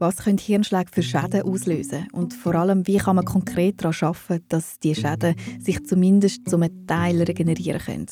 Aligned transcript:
Was 0.00 0.18
können 0.18 0.38
Hirnschläge 0.38 0.90
für 0.92 1.02
Schäden 1.02 1.42
auslösen? 1.42 2.06
Und 2.12 2.32
vor 2.32 2.54
allem, 2.54 2.86
wie 2.86 2.98
kann 2.98 3.16
man 3.16 3.24
konkret 3.24 3.82
daran 3.82 3.96
arbeiten, 4.00 4.44
dass 4.48 4.78
die 4.78 4.94
Schäden 4.94 5.34
sich 5.58 5.84
zumindest 5.84 6.48
zum 6.48 6.64
Teil 6.86 7.20
regenerieren 7.22 7.80
können? 7.80 8.06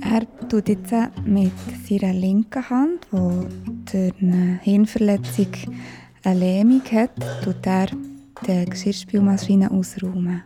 Er 0.00 0.26
tut 0.48 0.68
jetzt 0.68 0.92
mit 1.24 1.52
seiner 1.88 2.12
linken 2.12 2.68
Hand, 2.68 3.06
die 3.12 3.92
durch 3.92 4.12
eine 4.20 4.58
Hirnverletzung 4.62 5.48
eine 6.24 6.40
Lähmung 6.40 6.82
hat, 6.90 7.10
tut 7.44 7.64
er 7.64 7.86
die 8.46 8.64
Geschirrspülmaschine 8.64 9.70
ausräumen. 9.70 10.42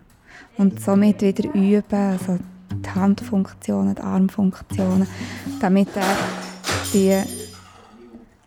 Und 0.59 0.80
somit 0.80 1.23
wieder 1.23 1.48
üben, 1.54 1.84
also 1.93 2.39
die 2.73 2.91
Handfunktionen, 2.91 3.95
die 3.95 4.02
Armfunktionen, 4.02 5.07
damit 5.61 5.89
er 5.96 6.16
die 6.93 7.41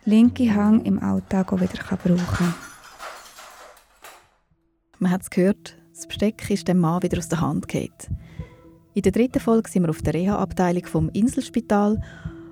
linke 0.06 0.54
Hand 0.54 0.86
im 0.86 1.00
Alltag 1.00 1.52
auch 1.52 1.60
wieder 1.60 1.74
brauchen 1.74 2.16
kann. 2.16 2.54
Man 4.98 5.10
hat 5.10 5.22
es 5.22 5.30
gehört, 5.30 5.76
das 5.94 6.06
Besteck 6.06 6.48
ist 6.48 6.68
dem 6.68 6.78
Mann 6.78 7.02
wieder 7.02 7.18
aus 7.18 7.28
der 7.28 7.40
Hand 7.40 7.68
gefallen. 7.68 7.90
In 8.94 9.02
der 9.02 9.12
dritten 9.12 9.40
Folge 9.40 9.68
sind 9.68 9.82
wir 9.82 9.90
auf 9.90 10.00
der 10.00 10.14
Reha-Abteilung 10.14 10.86
vom 10.86 11.08
Inselspital 11.10 12.00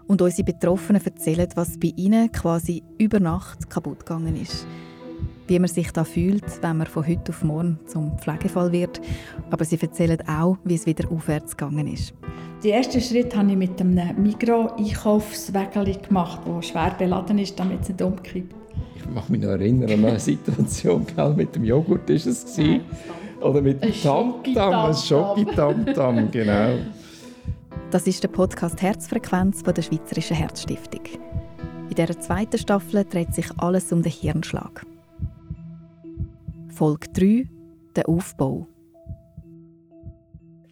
und 0.06 0.20
unsere 0.20 0.44
Betroffenen 0.44 1.02
erzählen, 1.02 1.48
was 1.54 1.78
bei 1.78 1.92
ihnen 1.96 2.30
quasi 2.32 2.82
über 2.98 3.20
Nacht 3.20 3.70
kaputt 3.70 4.00
gegangen 4.00 4.36
ist. 4.36 4.66
Wie 5.46 5.58
man 5.58 5.68
sich 5.68 5.90
da 5.92 6.04
fühlt, 6.04 6.44
wenn 6.62 6.78
man 6.78 6.86
von 6.86 7.06
heute 7.06 7.30
auf 7.32 7.44
morgen 7.44 7.78
zum 7.86 8.18
Pflegefall 8.18 8.72
wird. 8.72 9.00
Aber 9.50 9.64
sie 9.64 9.78
erzählen 9.80 10.18
auch, 10.26 10.56
wie 10.64 10.74
es 10.74 10.86
wieder 10.86 11.10
aufwärts 11.10 11.56
gegangen 11.56 11.86
ist. 11.86 12.14
Den 12.62 12.72
ersten 12.72 13.00
Schritt 13.00 13.36
habe 13.36 13.50
ich 13.50 13.56
mit 13.56 13.78
einem 13.78 14.22
Migros-Einkaufswägel 14.22 15.98
gemacht, 16.00 16.40
der 16.46 16.62
schwer 16.62 16.94
beladen 16.98 17.38
ist, 17.38 17.60
damit 17.60 17.82
es 17.82 17.90
nicht 17.90 18.00
umkippt. 18.00 18.54
Ich 18.96 19.10
mag 19.10 19.28
mich 19.28 19.42
noch 19.42 19.50
erinnern 19.50 19.90
an 19.90 20.04
eine 20.06 20.18
Situation, 20.18 21.04
mit 21.36 21.54
dem 21.54 21.64
Joghurt 21.64 22.08
war 22.08 22.16
es. 22.16 22.58
Oder 23.42 23.60
mit 23.60 23.84
dem 23.84 23.92
Tamtam, 23.92 24.74
ein 24.86 24.94
Schoki-Tamtam, 24.94 26.30
genau. 26.32 26.78
Das 27.90 28.06
ist 28.06 28.22
der 28.22 28.28
Podcast 28.28 28.80
Herzfrequenz 28.80 29.60
von 29.60 29.74
der 29.74 29.82
Schweizerischen 29.82 30.36
Herzstiftung. 30.36 31.02
In 31.90 31.94
dieser 31.94 32.18
zweiten 32.18 32.56
Staffel 32.56 33.04
dreht 33.04 33.34
sich 33.34 33.46
alles 33.58 33.92
um 33.92 34.02
den 34.02 34.10
Hirnschlag. 34.10 34.86
Folge 36.74 37.06
3 37.12 37.48
Der 37.94 38.08
Aufbau. 38.08 38.66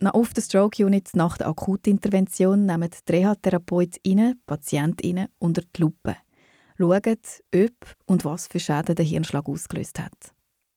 Nach 0.01 0.15
auf 0.15 0.35
der 0.35 0.43
Stroke 0.43 0.85
Unit 0.85 1.11
nach 1.15 1.39
der 1.39 1.47
Akutintervention 1.47 2.67
nehmen 2.67 2.91
die 2.91 3.13
Reha-Therapeutinnen 3.13 4.43
Patientinnen 4.45 5.29
unter 5.39 5.63
die 5.63 5.81
Lupe. 5.81 6.17
Schauen, 6.77 7.19
ob 7.55 7.97
und 8.07 8.25
was 8.25 8.49
für 8.49 8.59
Schäden 8.59 8.97
der 8.97 9.05
Hirnschlag 9.05 9.49
ausgelöst 9.49 10.01
hat. 10.01 10.33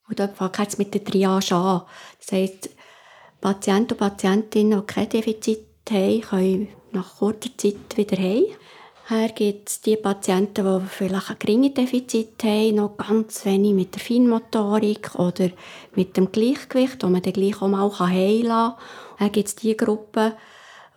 Und 0.07 0.19
dort 0.19 0.37
fängt 0.37 0.59
es 0.59 0.77
mit 0.77 0.93
der 0.93 1.03
Triage 1.03 1.55
an. 1.55 1.81
Das 2.19 2.31
heisst, 2.31 2.69
Patienten 3.41 3.93
und 3.93 3.97
Patientinnen, 3.97 4.79
die 4.79 4.85
kein 4.85 5.09
Defizit 5.09 5.65
haben, 5.89 6.21
können 6.21 6.67
nach 6.91 7.17
kurzer 7.17 7.49
Zeit 7.57 7.97
wieder 7.97 8.17
heim. 8.17 8.43
Hier 9.07 9.29
gibt 9.29 9.69
es 9.69 9.81
die 9.81 9.97
Patienten, 9.97 10.65
die 10.65 10.87
vielleicht 10.87 11.29
ein 11.29 11.37
geringes 11.37 11.75
Defizit 11.75 12.43
haben, 12.43 12.75
noch 12.75 12.97
ganz 12.97 13.45
wenig 13.45 13.75
mit 13.75 13.93
der 13.93 14.01
Feinmotorik 14.01 15.13
oder 15.19 15.51
mit 15.95 16.17
dem 16.17 16.31
Gleichgewicht, 16.31 17.03
wo 17.03 17.07
man 17.09 17.21
dann 17.21 17.33
gleich 17.33 17.61
auch 17.61 17.67
mal 17.67 17.99
heilen 17.99 18.47
kann. 18.47 18.73
Dann 19.19 19.31
gibt 19.31 19.47
es 19.47 19.55
die 19.57 19.77
Gruppen, 19.77 20.33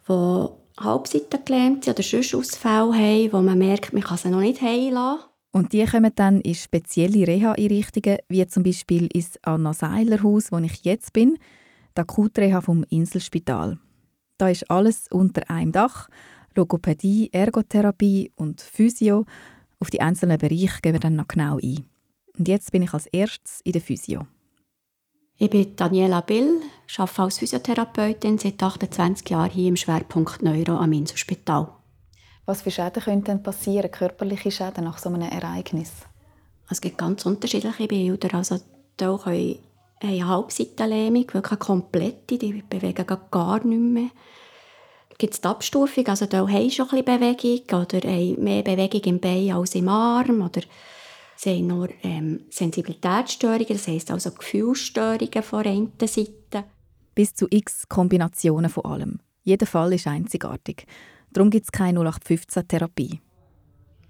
die 0.09 0.49
Halbseiten 0.81 1.45
gelähmt 1.45 1.85
sind 1.85 1.99
oder 1.99 2.03
sonst 2.03 2.35
Ausfälle 2.35 2.95
haben, 2.95 3.33
wo 3.33 3.43
man 3.43 3.59
merkt, 3.59 3.93
man 3.93 4.03
kann 4.03 4.17
sie 4.17 4.31
noch 4.31 4.41
nicht 4.41 4.63
heilen. 4.63 5.19
Und 5.53 5.75
die 5.75 5.85
kommen 5.85 6.13
dann 6.15 6.41
in 6.41 6.55
spezielle 6.55 7.27
Reha-Einrichtungen, 7.27 8.21
wie 8.31 8.47
zum 8.47 8.63
Beispiel 8.63 9.09
ins 9.13 9.39
Anna-Seiler-Haus, 9.43 10.51
wo 10.51 10.57
ich 10.59 10.83
jetzt 10.83 11.13
bin, 11.13 11.37
die 11.95 12.01
Akutreha 12.01 12.63
vom 12.63 12.85
Inselspital. 12.89 13.79
Da 14.39 14.49
ist 14.49 14.71
alles 14.71 15.09
unter 15.11 15.51
einem 15.51 15.73
Dach, 15.73 16.09
Logopädie, 16.59 17.31
Ergotherapie 17.33 18.33
und 18.35 18.61
Physio. 18.61 19.25
Auf 19.79 19.91
die 19.91 20.01
einzelnen 20.01 20.39
Bereiche 20.39 20.81
gehen 20.83 20.93
wir 20.93 21.01
dann 21.01 21.15
noch 21.15 21.29
genau 21.29 21.59
ein. 21.63 21.85
Und 22.37 22.49
jetzt 22.49 22.73
bin 22.73 22.83
ich 22.83 22.93
als 22.93 23.07
erstes 23.07 23.61
in 23.63 23.73
der 23.73 23.81
Physio. 23.81 24.27
Ich 25.37 25.51
bin 25.51 25.77
Daniela 25.77 26.21
Bill, 26.21 26.61
arbeite 26.97 27.23
als 27.23 27.39
Physiotherapeutin 27.39 28.39
seit 28.39 28.61
28 28.61 29.31
Jahren 29.31 29.51
hier 29.51 29.69
im 29.69 29.77
Schwerpunkt 29.77 30.43
Neuro 30.43 30.73
am 30.73 30.93
Inselspital. 30.93 31.69
Was 32.45 32.63
für 32.63 32.73
Schäden 32.73 33.05
können 33.05 33.23
denn 33.23 33.43
passieren, 33.43 33.93
körperliche 33.93 34.51
Schäden 34.51 34.83
nach 34.83 34.99
so 34.99 35.11
einem 35.11 35.31
Ereignis? 35.31 35.93
Es 36.69 36.81
gibt 36.81 36.99
ganz 36.99 37.25
unterschiedliche 37.25 37.87
Bilder. 37.87 38.35
Also 38.35 38.59
hier 38.99 39.19
können 39.19 39.59
eine 40.01 40.27
Halbseitenlähmung, 40.27 41.33
wirklich 41.33 41.53
eine 41.53 41.59
komplette, 41.59 42.37
die 42.37 42.65
bewegen 42.69 43.07
gar 43.31 43.65
nicht 43.65 43.81
mehr. 43.81 44.11
Gibt 45.19 45.35
es 45.35 45.41
die 45.41 45.49
Abstufung, 45.49 46.07
also 46.07 46.27
da 46.27 46.47
haben 46.47 46.71
schon 46.71 46.89
ein 46.91 47.05
bisschen 47.05 47.21
Bewegung 47.21 47.81
oder 47.81 48.09
haben 48.09 48.45
mehr 48.45 48.63
Bewegung 48.63 49.01
im 49.03 49.19
Bein 49.19 49.51
als 49.51 49.75
im 49.75 49.89
Arm 49.89 50.43
oder 50.43 50.61
sie 51.35 51.57
haben 51.57 51.67
nur 51.67 51.89
ähm, 52.05 52.45
Sensibilitätsstörungen, 52.51 53.67
das 53.67 53.89
heisst 53.89 54.13
also 54.13 54.31
Gefühlsstörungen 54.31 55.43
von 55.43 55.65
der 55.65 55.73
einen 55.73 55.93
Seite. 56.01 56.65
Bis 57.17 57.35
zu 57.35 57.49
x 57.51 57.89
Kombinationen 57.89 58.71
von 58.71 58.85
allem. 58.85 59.19
Jeder 59.43 59.67
Fall 59.67 59.93
ist 59.93 60.07
einzigartig. 60.07 60.87
Darum 61.33 61.51
gibt 61.51 61.65
es 61.65 61.73
keine 61.73 61.99
0815-Therapie. 61.99 63.19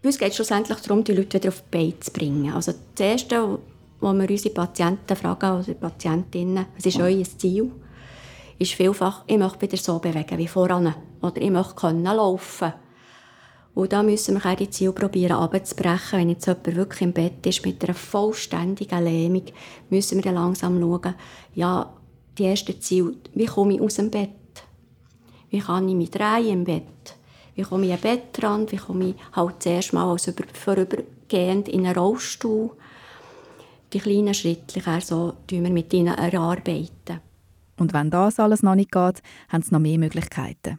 Bei 0.02 0.08
uns 0.08 0.18
geht 0.18 0.28
es 0.28 0.36
schlussendlich 0.36 0.78
darum, 0.78 1.04
die 1.04 1.12
Leute 1.12 1.38
wieder 1.38 1.48
auf 1.48 1.62
die 1.62 1.78
Beine 1.78 2.00
zu 2.00 2.12
bringen. 2.12 2.52
Also 2.52 2.72
das 2.94 3.06
Erste, 3.06 3.58
was 4.00 4.14
wir 4.14 4.30
unsere 4.30 4.54
Patienten 4.54 5.16
fragen, 5.16 5.58
oder 5.58 5.74
Patientinnen, 5.74 6.66
was 6.76 6.84
ist 6.86 7.00
euer 7.00 7.24
Ziel? 7.24 7.72
Ist 8.58 8.74
vielfach, 8.74 9.22
ich 9.26 9.38
möchte 9.38 9.62
wieder 9.62 9.76
so 9.76 9.98
bewegen 10.00 10.36
wie 10.36 10.48
voran. 10.48 10.94
Oder 11.22 11.40
ich 11.40 11.50
möchte 11.50 11.74
können 11.74 12.04
laufen. 12.04 12.72
Und 13.74 13.92
da 13.92 14.02
müssen 14.02 14.42
wir 14.42 14.56
die 14.56 14.70
Ziele 14.70 14.92
probieren 14.92 15.36
abzubrechen. 15.36 16.18
Wenn 16.18 16.30
jetzt 16.30 16.46
jemand 16.46 16.74
wirklich 16.74 17.02
im 17.02 17.12
Bett 17.12 17.46
ist 17.46 17.64
mit 17.64 17.84
einer 17.84 17.94
vollständigen 17.94 19.04
Lähmung, 19.04 19.44
müssen 19.88 20.16
wir 20.16 20.22
dann 20.22 20.34
langsam 20.34 20.80
schauen, 20.80 21.14
ja, 21.54 21.92
die 22.36 22.46
ersten 22.46 22.80
Ziele, 22.80 23.14
wie 23.34 23.46
komme 23.46 23.74
ich 23.74 23.80
aus 23.80 23.94
dem 23.94 24.10
Bett? 24.10 24.30
Wie 25.50 25.60
kann 25.60 25.88
ich 25.88 25.94
mich 25.94 26.10
drehen 26.10 26.48
im 26.48 26.64
Bett? 26.64 27.16
Wie 27.54 27.62
komme 27.62 27.86
ich 27.86 27.92
an 27.92 28.00
Bettrand? 28.00 28.72
Wie 28.72 28.76
komme 28.76 29.10
ich 29.10 29.14
halt 29.32 29.62
zuerst 29.62 29.92
mal 29.92 30.10
als 30.10 30.32
vorübergehend 30.52 31.68
in 31.68 31.86
einen 31.86 31.96
Rollstuhl? 31.96 32.72
Die 33.92 34.00
kleinen 34.00 34.34
Schritte 34.34 34.82
so 35.00 35.34
wir 35.48 35.60
mit 35.70 35.92
ihnen 35.94 36.14
erarbeiten. 36.14 37.27
Und 37.78 37.92
wenn 37.92 38.10
das 38.10 38.40
alles 38.40 38.62
noch 38.62 38.74
nicht 38.74 38.92
geht, 38.92 39.22
haben 39.48 39.62
sie 39.62 39.72
noch 39.72 39.80
mehr 39.80 39.98
Möglichkeiten. 39.98 40.78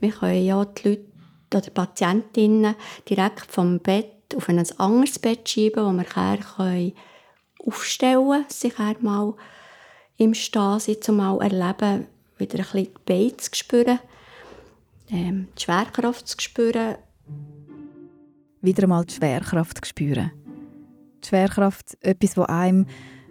Wir 0.00 0.10
können 0.10 0.44
ja 0.44 0.64
die 0.64 0.88
Leute 0.88 1.04
oder 1.54 1.70
Patientinnen 1.70 2.74
direkt 3.08 3.46
vom 3.50 3.78
Bett 3.78 4.12
auf 4.34 4.48
ein 4.48 4.58
anderes 4.78 5.18
Bett 5.18 5.48
schieben, 5.48 5.84
wo 5.84 5.92
wir 5.92 6.92
aufstellen 7.64 8.28
können, 8.28 8.44
sich 8.48 8.78
mal 9.00 9.34
im 10.16 10.34
Stehen 10.34 11.16
mal 11.16 11.40
erleben, 11.40 12.06
wieder 12.38 12.58
ein 12.58 12.64
bisschen 12.64 12.84
die 12.84 12.92
Beine 13.04 13.36
zu 13.36 13.50
spüren, 13.54 13.98
ähm, 15.10 15.48
die 15.56 15.62
Schwerkraft 15.62 16.28
zu 16.28 16.36
spüren. 16.40 16.96
Wieder 18.60 18.84
einmal 18.84 19.04
die 19.04 19.14
Schwerkraft 19.14 19.84
zu 19.84 19.88
spüren. 19.88 20.32
Die 21.22 21.28
Schwerkraft, 21.28 21.96
etwas, 22.00 22.36
was 22.36 22.48
einem, 22.48 22.86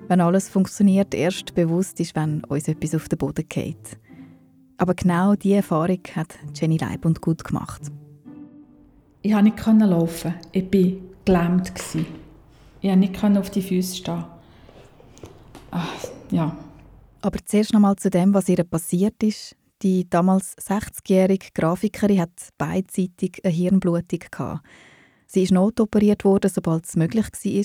wenn 0.07 0.21
alles 0.21 0.49
funktioniert, 0.49 1.13
erst 1.13 1.55
bewusst 1.55 1.99
ist, 1.99 2.15
wenn 2.15 2.43
uns 2.45 2.67
etwas 2.67 2.95
auf 2.95 3.09
den 3.09 3.17
Boden 3.17 3.47
geht. 3.47 3.97
Aber 4.77 4.93
genau 4.93 5.35
diese 5.35 5.55
Erfahrung 5.55 6.01
hat 6.15 6.35
Jenny 6.53 6.77
Leibund 6.77 7.21
gut 7.21 7.43
gemacht. 7.43 7.81
Ich 9.21 9.31
konnte 9.31 9.73
nicht 9.73 9.89
laufen. 9.89 10.33
Ich 10.51 10.63
war 10.63 11.01
gelähmt. 11.25 11.73
Ich 12.81 12.91
konnte 12.91 13.29
nicht 13.29 13.37
auf 13.37 13.49
die 13.49 13.61
Füße 13.61 13.95
stehen. 13.95 14.25
Ach, 15.71 16.07
ja. 16.31 16.55
Aber 17.21 17.39
zuerst 17.43 17.73
noch 17.73 17.79
mal 17.79 17.95
zu 17.95 18.09
dem, 18.09 18.33
was 18.33 18.49
ihr 18.49 18.63
passiert 18.63 19.23
ist. 19.23 19.55
Die 19.81 20.09
damals 20.09 20.55
60-jährige 20.57 21.47
Grafikerin 21.53 22.21
hat 22.21 22.49
beidseitig 22.57 23.43
eine 23.43 23.53
Hirnblutung. 23.53 24.19
Gehabt. 24.31 24.61
Sie 25.25 25.43
ist 25.43 25.51
notoperiert 25.51 26.23
worden, 26.23 26.51
sobald 26.53 26.85
es 26.85 26.95
möglich 26.95 27.25
war. 27.25 27.63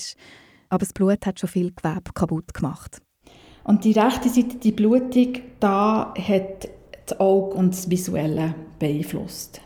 Aber 0.71 0.79
das 0.79 0.93
Blut 0.93 1.25
hat 1.25 1.39
schon 1.39 1.49
viel 1.49 1.71
Gewebe 1.71 2.11
kaputt 2.13 2.53
gemacht. 2.53 3.01
Und 3.63 3.83
die 3.83 3.91
rechte 3.91 4.29
Seite, 4.29 4.57
die 4.57 4.71
Blutung, 4.71 5.33
da 5.59 6.13
hat 6.17 6.69
das 7.05 7.19
Auge 7.19 7.55
und 7.55 7.73
das 7.73 7.89
Visuelle 7.89 8.55
beeinflusst. 8.79 9.61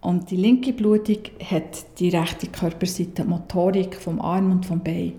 Und 0.00 0.30
die 0.30 0.36
linke 0.36 0.72
Blutung 0.72 1.18
hat 1.44 1.98
die 1.98 2.08
rechte 2.08 2.48
Körperseite, 2.48 3.22
die 3.22 3.28
Motorik 3.28 3.94
vom 3.96 4.20
Arm 4.20 4.50
und 4.50 4.66
vom 4.66 4.82
Bein 4.82 5.12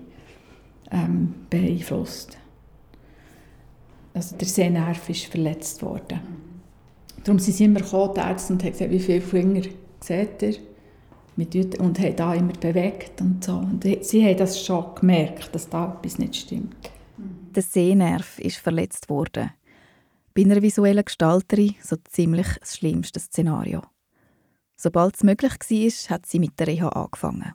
ähm, 0.90 1.34
beeinflusst 1.48 2.36
also 4.14 4.36
der 4.36 4.48
Sehnerv 4.48 5.08
ist 5.08 5.26
verletzt 5.26 5.82
worden. 5.82 6.20
Darum 7.24 7.38
sind 7.38 7.54
sie 7.54 7.64
immer 7.64 7.80
gekommen, 7.80 8.14
die 8.16 8.20
Ärzte, 8.20 8.52
und 8.52 8.64
haben 8.64 8.72
gesagt, 8.72 8.90
wie 8.90 8.98
viele 8.98 9.20
Finger 9.20 9.62
seht 10.00 10.42
ihr? 11.52 11.80
und 11.80 11.98
haben 11.98 12.16
da 12.16 12.34
immer 12.34 12.52
bewegt 12.52 13.20
und 13.20 13.44
so. 13.44 13.56
Und 13.56 13.84
sie 14.02 14.24
haben 14.24 14.36
das 14.36 14.64
schon 14.64 14.94
gemerkt, 14.94 15.54
dass 15.54 15.68
da 15.68 15.98
etwas 15.98 16.18
nicht 16.18 16.36
stimmt. 16.36 16.90
Der 17.54 17.62
Sehnerv 17.62 18.38
ist 18.38 18.58
verletzt 18.58 19.08
worden. 19.08 19.50
Bei 20.34 20.42
einer 20.42 20.62
visuellen 20.62 21.04
Gestalterin 21.04 21.74
so 21.82 21.96
ziemlich 22.04 22.46
das 22.60 22.76
schlimmste 22.76 23.18
Szenario. 23.18 23.82
Sobald 24.76 25.16
es 25.16 25.24
möglich 25.24 25.52
war, 25.52 26.14
hat 26.14 26.26
sie 26.26 26.38
mit 26.38 26.58
der 26.58 26.68
Reha 26.68 26.88
angefangen. 26.88 27.52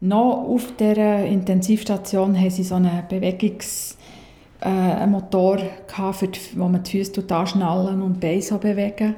Noch 0.00 0.48
auf 0.48 0.76
der 0.76 1.26
Intensivstation 1.26 2.38
haben 2.38 2.50
sie 2.50 2.62
so 2.62 2.76
einen 2.76 3.06
Bewegungsmotor, 3.08 5.58
äh, 5.58 6.56
wo 6.56 6.68
man 6.68 6.82
die 6.82 6.90
Füße 6.90 7.34
anschnallen 7.34 8.02
und 8.02 8.14
die 8.14 8.20
Beine 8.20 8.42
so 8.42 8.58
bewegen. 8.58 9.16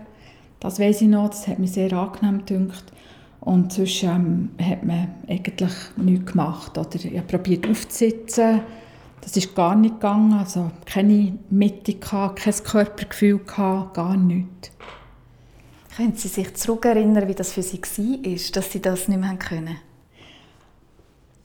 Das 0.60 0.80
weiß 0.80 1.02
ich 1.02 1.08
noch, 1.08 1.28
das 1.28 1.46
hat 1.46 1.58
mich 1.58 1.72
sehr 1.72 1.92
angenehm 1.92 2.44
gedacht. 2.44 2.84
Und 3.46 3.72
sonst 3.72 4.02
ähm, 4.02 4.50
hat 4.60 4.82
man 4.82 5.06
eigentlich 5.28 5.72
nichts 5.96 6.32
gemacht. 6.32 6.76
Oder 6.76 6.96
ich 6.96 7.16
habe 7.16 7.28
probiert 7.28 7.68
aufzusitzen. 7.68 8.62
Das 9.20 9.36
ist 9.36 9.54
gar 9.54 9.76
nicht 9.76 9.94
gegangen. 9.94 10.32
Also 10.32 10.72
keine 10.84 11.38
Mitte, 11.48 11.94
kein 11.94 12.34
Körpergefühl, 12.34 13.38
gar 13.46 14.16
nichts. 14.16 14.72
Können 15.96 16.16
Sie 16.16 16.26
sich 16.26 16.54
zurückerinnern, 16.54 17.28
wie 17.28 17.34
das 17.34 17.52
für 17.52 17.62
Sie 17.62 17.80
war, 17.80 18.52
dass 18.52 18.72
Sie 18.72 18.82
das 18.82 19.06
nicht 19.06 19.20
mehr 19.20 19.36
können? 19.36 19.76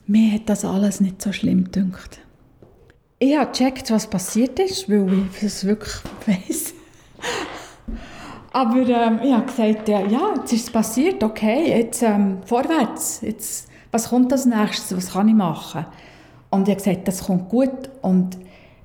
Mir 0.08 0.34
hat 0.34 0.50
das 0.50 0.66
alles 0.66 1.02
nicht 1.02 1.22
so 1.22 1.32
schlimm 1.32 1.66
gedacht. 1.66 2.20
Ich 3.20 3.38
habe 3.38 3.52
gecheckt, 3.52 3.92
was 3.92 4.10
passiert 4.10 4.58
ist, 4.58 4.90
weil 4.90 5.28
ich 5.36 5.44
es 5.44 5.66
wirklich 5.66 5.94
weiss. 6.26 6.74
Aber 8.52 8.88
ähm, 8.88 9.20
ich 9.24 9.34
habe 9.34 9.46
gesagt, 9.46 9.88
ja, 9.88 10.02
ja, 10.02 10.34
jetzt 10.36 10.54
ist 10.54 10.64
es 10.66 10.70
passiert, 10.70 11.24
okay, 11.24 11.70
jetzt 11.70 12.04
ähm, 12.04 12.40
vorwärts. 12.46 13.22
Jetzt, 13.22 13.70
was 13.92 14.10
kommt 14.10 14.32
als 14.32 14.46
nächstes, 14.46 14.96
was 14.96 15.14
kann 15.14 15.30
ich 15.30 15.36
machen? 15.36 15.86
Und 16.50 16.68
ich 16.68 16.76
habe 16.76 16.84
gesagt, 16.84 17.08
das 17.08 17.24
kommt 17.24 17.50
gut 17.50 17.90
und 18.02 18.38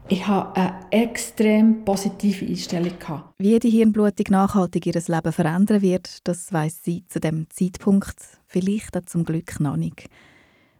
ich 0.08 0.24
hatte 0.24 0.60
eine 0.60 0.74
extrem 0.92 1.84
positive 1.84 2.46
Einstellung. 2.46 2.96
Gehabt. 2.96 3.34
Wie 3.38 3.58
die 3.58 3.70
Hirnblutung 3.70 4.26
nachhaltig 4.30 4.86
ihr 4.86 4.94
Leben 4.94 5.32
verändern 5.32 5.82
wird, 5.82 6.20
das 6.28 6.52
weiß 6.52 6.84
sie 6.84 7.04
zu 7.08 7.18
dem 7.18 7.48
Zeitpunkt 7.50 8.14
vielleicht 8.46 8.96
auch 8.96 9.04
zum 9.06 9.24
Glück 9.24 9.58
noch 9.58 9.76
nicht. 9.76 10.08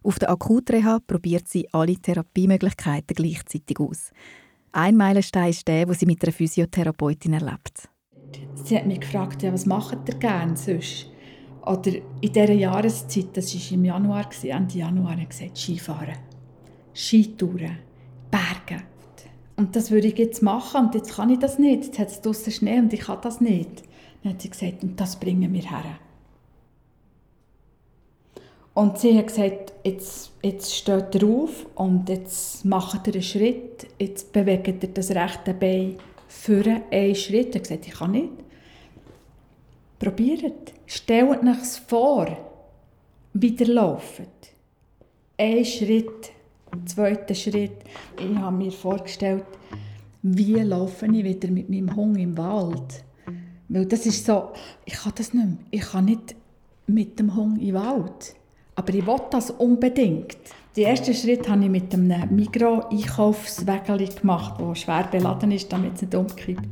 Auf 0.01 0.17
der 0.19 0.29
Akutreha 0.29 0.99
probiert 1.05 1.49
sie 1.49 1.67
alle 1.73 1.97
Therapiemöglichkeiten 1.97 3.15
gleichzeitig 3.15 3.81
aus. 3.81 4.11
Ein 4.71 4.95
Meilenstein 4.95 5.49
ist 5.49 5.67
der, 5.67 5.89
wo 5.89 5.93
sie 5.93 6.05
mit 6.05 6.23
einer 6.23 6.31
Physiotherapeutin 6.31 7.33
erlebt. 7.33 7.89
Sie 8.55 8.77
hat 8.77 8.85
mich 8.85 8.99
gefragt, 8.99 9.43
ja, 9.43 9.53
was 9.53 9.65
macht 9.65 9.97
ihr 10.07 10.15
gerne 10.15 10.57
sonst? 10.57 11.09
Oder 11.65 11.95
in 12.21 12.33
dieser 12.33 12.51
Jahreszeit, 12.51 13.35
das 13.35 13.53
war 13.53 13.71
im 13.73 13.85
Januar, 13.85 14.29
Ende 14.43 14.77
Januar, 14.77 15.19
hat 15.19 15.29
gesagt, 15.29 15.57
Skifahren, 15.57 16.17
Skitouren, 16.93 17.77
Berge. 18.31 18.83
Und 19.57 19.75
das 19.75 19.91
würde 19.91 20.07
ich 20.07 20.17
jetzt 20.17 20.43
machen 20.43 20.85
und 20.85 20.95
jetzt 20.95 21.15
kann 21.15 21.29
ich 21.29 21.39
das 21.39 21.59
nicht. 21.59 21.85
Jetzt 21.85 21.99
hat 21.99 22.09
es 22.09 22.21
draußen 22.21 22.53
Schnee 22.53 22.79
und 22.79 22.93
ich 22.93 23.01
kann 23.01 23.19
das 23.21 23.41
nicht. 23.41 23.83
Dann 24.23 24.33
hat 24.33 24.41
sie 24.41 24.49
gesagt, 24.49 24.83
und 24.83 24.99
das 24.99 25.19
bringen 25.19 25.53
wir 25.53 25.61
her. 25.61 25.97
Und 28.73 28.99
sie 28.99 29.17
hat 29.17 29.27
gesagt, 29.27 29.73
jetzt, 29.83 30.31
jetzt 30.43 30.75
steht 30.75 31.15
er 31.15 31.27
auf 31.27 31.65
und 31.73 32.07
jetzt 32.09 32.63
macht 32.63 33.07
er 33.07 33.13
einen 33.13 33.23
Schritt, 33.23 33.87
jetzt 33.97 34.31
bewegt 34.31 34.83
er 34.83 34.89
das 34.89 35.09
rechte 35.09 35.55
Bein 35.55 35.95
für 36.27 36.81
einen 36.91 37.15
Schritt. 37.15 37.55
Er 37.55 37.61
gesagt, 37.61 37.87
ich 37.87 37.93
kann 37.93 38.11
nicht. 38.11 38.31
Probiert. 39.99 40.73
Stellt 40.85 41.43
euch 41.43 41.67
vor, 41.87 42.37
wie 43.33 43.55
ihr 43.55 43.67
lauft. 43.67 44.21
Ein 45.37 45.65
Schritt, 45.65 46.31
zweiter 46.85 47.35
Schritt. 47.35 47.83
Ich 48.19 48.37
habe 48.37 48.55
mir 48.55 48.71
vorgestellt, 48.71 49.45
wie 50.21 50.53
laufe 50.55 51.05
ich 51.05 51.23
wieder 51.23 51.49
mit 51.49 51.69
meinem 51.69 51.95
Hund 51.95 52.17
im 52.17 52.37
Wald. 52.37 53.03
Weil 53.69 53.85
das 53.85 54.05
ist 54.05 54.25
so, 54.25 54.51
ich 54.85 54.93
kann 54.93 55.13
das 55.15 55.33
nicht 55.33 55.45
mehr. 55.45 55.57
Ich 55.71 55.81
kann 55.81 56.05
nicht 56.05 56.35
mit 56.87 57.19
dem 57.19 57.35
Hund 57.35 57.61
im 57.61 57.75
Wald. 57.75 58.35
Aber 58.75 58.93
ich 58.93 59.05
will 59.05 59.21
das 59.31 59.51
unbedingt. 59.51 60.37
Den 60.77 60.85
ersten 60.85 61.15
Schritt 61.15 61.49
habe 61.49 61.63
ich 61.63 61.71
mit 61.71 61.91
einem 61.91 62.35
Migros-Einkaufswägel 62.35 64.09
gemacht, 64.09 64.61
das 64.61 64.77
schwer 64.77 65.07
beladen 65.09 65.51
ist, 65.51 65.73
damit 65.73 65.95
es 65.95 66.03
nicht 66.03 66.13
umkippt. 66.13 66.69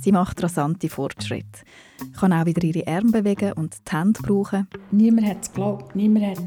Sie 0.00 0.10
macht 0.10 0.42
rasante 0.42 0.88
Fortschritte. 0.88 1.60
Kann 2.18 2.32
auch 2.32 2.46
wieder 2.46 2.64
ihre 2.64 2.86
Arme 2.86 3.12
bewegen 3.12 3.52
und 3.52 3.76
die 3.86 3.94
Hände 3.94 4.22
brauchen. 4.22 4.68
Niemand 4.90 5.26
hat 5.26 5.42
es 5.42 5.52
geglaubt. 5.52 5.94
Niemand 5.94 6.28
hat, 6.28 6.38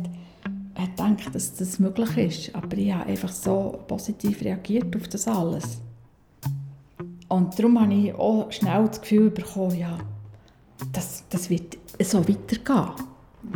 hat 0.76 0.98
gedacht, 0.98 1.36
dass 1.36 1.54
das 1.54 1.78
möglich 1.78 2.18
ist. 2.18 2.56
Aber 2.56 2.76
ich 2.76 2.92
habe 2.92 3.06
einfach 3.06 3.30
so 3.30 3.80
positiv 3.88 4.42
reagiert 4.42 4.96
auf 4.96 5.08
das 5.08 5.28
alles. 5.28 5.80
Und 7.28 7.60
darum 7.60 7.80
habe 7.80 7.94
ich 7.94 8.16
auch 8.16 8.52
schnell 8.52 8.88
das 8.88 9.00
Gefühl 9.00 9.30
bekommen, 9.30 9.78
ja, 9.78 10.00
das, 10.92 11.24
das 11.30 11.52
wird 11.52 11.78
so 12.02 12.28
weitergehen. 12.28 12.96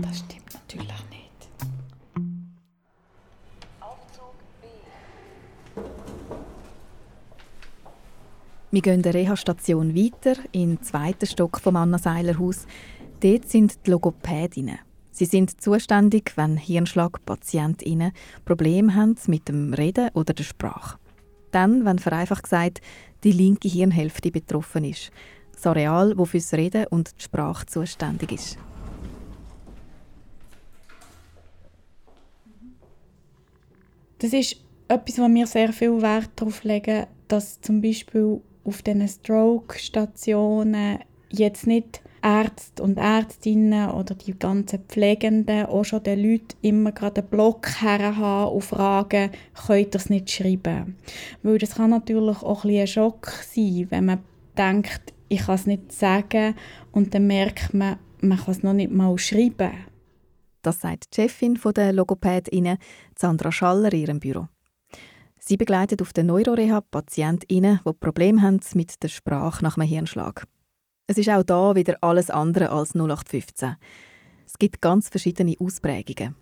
Das 0.02 0.20
stimmt 0.20 0.54
natürlich 0.54 0.88
nicht. 1.10 1.17
Wir 8.70 8.82
gehen 8.82 9.02
der 9.02 9.14
Reha-Station 9.14 9.96
weiter, 9.96 10.36
im 10.52 10.82
zweiten 10.82 11.26
Stock 11.26 11.62
vom 11.62 11.78
Anna 11.78 11.98
Seiler 11.98 12.38
Haus. 12.38 12.68
Dort 13.22 13.48
sind 13.48 13.86
die 13.86 13.92
Logopädinnen. 13.92 14.80
Sie 15.10 15.24
sind 15.24 15.62
zuständig, 15.62 16.34
wenn 16.36 16.58
Hirnschlag-PatientInnen 16.58 18.12
Probleme 18.44 18.94
haben 18.94 19.16
mit 19.28 19.48
dem 19.48 19.74
Reden 19.74 20.10
oder 20.16 20.34
der 20.34 20.44
Sprache. 20.44 21.00
Dann, 21.52 21.86
wenn 21.86 21.98
vereinfacht 21.98 22.44
gesagt 22.44 22.82
die 23.24 23.32
linke 23.32 23.70
Hirnhälfte 23.70 24.32
betroffen 24.32 24.84
ist. 24.84 25.12
Das 25.54 25.66
Areal, 25.66 26.14
das 26.14 26.30
für 26.30 26.38
das 26.38 26.54
Reden 26.54 26.88
und 26.88 27.18
die 27.18 27.24
Sprache 27.24 27.66
zuständig 27.68 28.34
ist. 28.34 28.58
Das 34.20 34.34
ist 34.34 34.58
etwas, 34.90 35.20
wo 35.20 35.34
wir 35.34 35.48
sehr 35.48 35.72
viel 35.72 36.02
Wert 36.02 36.32
darauf 36.36 36.66
legen, 36.66 37.08
dass 37.30 37.62
zum 37.62 37.82
Beispiel 37.82 38.42
auf 38.68 38.82
diesen 38.82 39.08
Stroke-Stationen 39.08 41.00
jetzt 41.30 41.68
nicht 41.68 42.02
Ärzte 42.22 42.84
und 42.84 42.98
Ärztinnen 42.98 43.90
oder 43.92 44.16
die 44.16 44.38
ganzen 44.38 44.80
Pflegenden 44.88 45.68
auch 45.68 45.86
schon 45.86 46.04
den 46.04 46.20
Leuten 46.20 46.58
immer 46.62 46.92
gerade 46.92 47.22
einen 47.22 47.30
Block 47.30 47.82
haben 47.82 48.50
und 48.50 48.64
fragen, 48.64 49.32
könnt 49.66 49.96
ihr 49.96 50.00
es 50.00 50.10
nicht 50.10 50.30
schreiben? 50.30 50.98
Weil 51.44 51.58
das 51.58 51.76
kann 51.76 51.92
natürlich 51.92 52.42
auch 52.42 52.66
ein, 52.66 52.76
ein 52.76 52.88
Schock 52.88 53.28
sein, 53.50 53.88
wenn 53.90 54.06
man 54.06 54.20
denkt, 54.58 55.14
ich 55.30 55.46
kann 55.46 55.56
es 55.56 55.68
nicht 55.68 55.92
sagen 55.92 56.56
und 56.92 57.14
dann 57.14 57.28
merkt 57.28 57.74
man, 57.74 57.98
man 58.22 58.38
kann 58.38 58.52
es 58.52 58.64
noch 58.64 58.74
nicht 58.74 58.92
mal 58.92 59.18
schreiben. 59.18 59.72
Das 60.62 60.82
sagt 60.82 61.16
die 61.16 61.22
Chefin 61.22 61.60
der 61.76 61.94
Logopädinnen, 61.94 62.78
Sandra 63.16 63.52
Schaller, 63.52 63.94
in 63.94 64.02
ihrem 64.02 64.20
Büro. 64.20 64.48
Sie 65.48 65.56
begleitet 65.56 66.02
auf 66.02 66.12
der 66.12 66.26
Neuroreha 66.26 66.82
Patientinnen, 66.82 67.80
die 67.88 67.94
Probleme 67.94 68.42
haben 68.42 68.60
mit 68.74 69.02
der 69.02 69.08
Sprache 69.08 69.64
nach 69.64 69.78
einem 69.78 69.88
Hirnschlag. 69.88 70.46
Es 71.08 71.18
ist 71.18 71.30
auch 71.30 71.44
da 71.44 71.74
wieder 71.74 71.96
alles 72.02 72.30
andere 72.30 72.70
als 72.70 72.94
0815. 72.94 73.78
Es 74.46 74.58
gibt 74.60 74.82
ganz 74.82 75.08
verschiedene 75.08 75.56
Ausprägungen. 75.58 76.36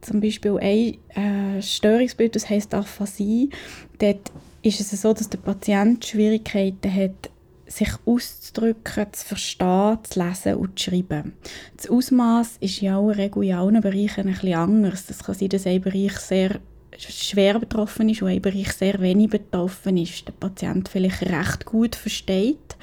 Zum 0.00 0.20
Beispiel 0.20 0.58
ein 0.58 1.56
äh, 1.56 1.62
Störungsbild, 1.62 2.34
das 2.34 2.50
heisst 2.50 2.74
Aphasie. 2.74 3.50
Dort 3.98 4.32
ist 4.62 4.80
es 4.80 5.00
so, 5.00 5.12
dass 5.12 5.30
der 5.30 5.38
Patient 5.38 6.04
Schwierigkeiten 6.04 6.92
hat, 6.92 7.30
sich 7.68 7.90
auszudrücken, 8.04 9.12
zu 9.12 9.26
verstehen, 9.26 9.98
zu 10.02 10.18
lesen 10.18 10.56
und 10.56 10.76
zu 10.76 10.90
schreiben. 10.90 11.34
Das 11.76 11.88
Ausmaß 11.88 12.56
ist 12.58 12.82
aller 12.82 13.16
Regel 13.16 13.44
in 13.44 13.54
allen 13.54 13.80
Bereichen 13.80 14.26
ein 14.26 14.34
bisschen 14.34 14.54
anders. 14.54 15.06
Das 15.06 15.22
kann 15.22 15.36
sein, 15.36 15.50
dass 15.50 15.68
ein 15.68 15.80
Bereich 15.80 16.18
sehr 16.18 16.58
schwer 16.98 17.58
betroffen 17.58 18.08
ist 18.08 18.22
und 18.22 18.28
ein 18.28 18.42
Bereich 18.42 18.72
sehr 18.72 19.00
wenig 19.00 19.30
betroffen 19.30 19.96
ist. 19.96 20.26
Der 20.26 20.32
Patient 20.32 20.88
vielleicht 20.88 21.22
recht 21.22 21.64
gut 21.64 21.94
versteht, 21.96 22.76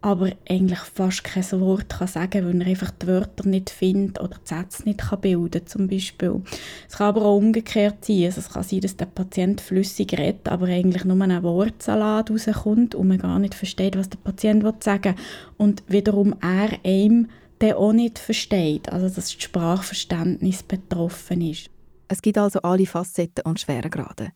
aber 0.00 0.30
eigentlich 0.48 0.78
fast 0.78 1.24
kein 1.24 1.60
Wort 1.60 1.88
kann 1.88 2.06
sagen 2.06 2.46
weil 2.46 2.60
er 2.60 2.68
einfach 2.68 2.92
die 2.92 3.06
Wörter 3.08 3.48
nicht 3.48 3.70
findet 3.70 4.20
oder 4.20 4.36
die 4.36 4.54
Sätze 4.54 4.84
nicht 4.84 5.00
kann 5.00 5.20
bilden 5.20 5.66
zum 5.66 5.88
Beispiel. 5.88 6.40
Es 6.88 6.98
kann 6.98 7.08
aber 7.08 7.22
auch 7.22 7.36
umgekehrt 7.36 8.04
sein. 8.04 8.26
Also 8.26 8.40
es 8.40 8.50
kann 8.50 8.62
sein, 8.62 8.80
dass 8.80 8.96
der 8.96 9.06
Patient 9.06 9.60
flüssig 9.60 10.12
redet, 10.16 10.48
aber 10.48 10.66
eigentlich 10.66 11.04
nur 11.04 11.20
ein 11.20 11.42
Wortsalat 11.42 12.30
rauskommt 12.30 12.94
und 12.94 13.08
man 13.08 13.18
gar 13.18 13.38
nicht 13.38 13.54
versteht, 13.54 13.96
was 13.96 14.10
der 14.10 14.18
Patient 14.18 14.64
sagen 14.82 15.16
will. 15.16 15.24
Und 15.56 15.82
wiederum 15.88 16.34
er 16.40 16.78
einem 16.84 17.28
der 17.60 17.76
auch 17.76 17.92
nicht 17.92 18.20
versteht, 18.20 18.88
also 18.92 19.06
dass 19.06 19.16
das 19.16 19.32
Sprachverständnis 19.32 20.62
betroffen 20.62 21.40
ist. 21.40 21.70
Es 22.08 22.22
gibt 22.22 22.38
also 22.38 22.60
alle 22.62 22.86
Facetten 22.86 23.44
und 23.44 23.60
Schweregrade. 23.60 24.32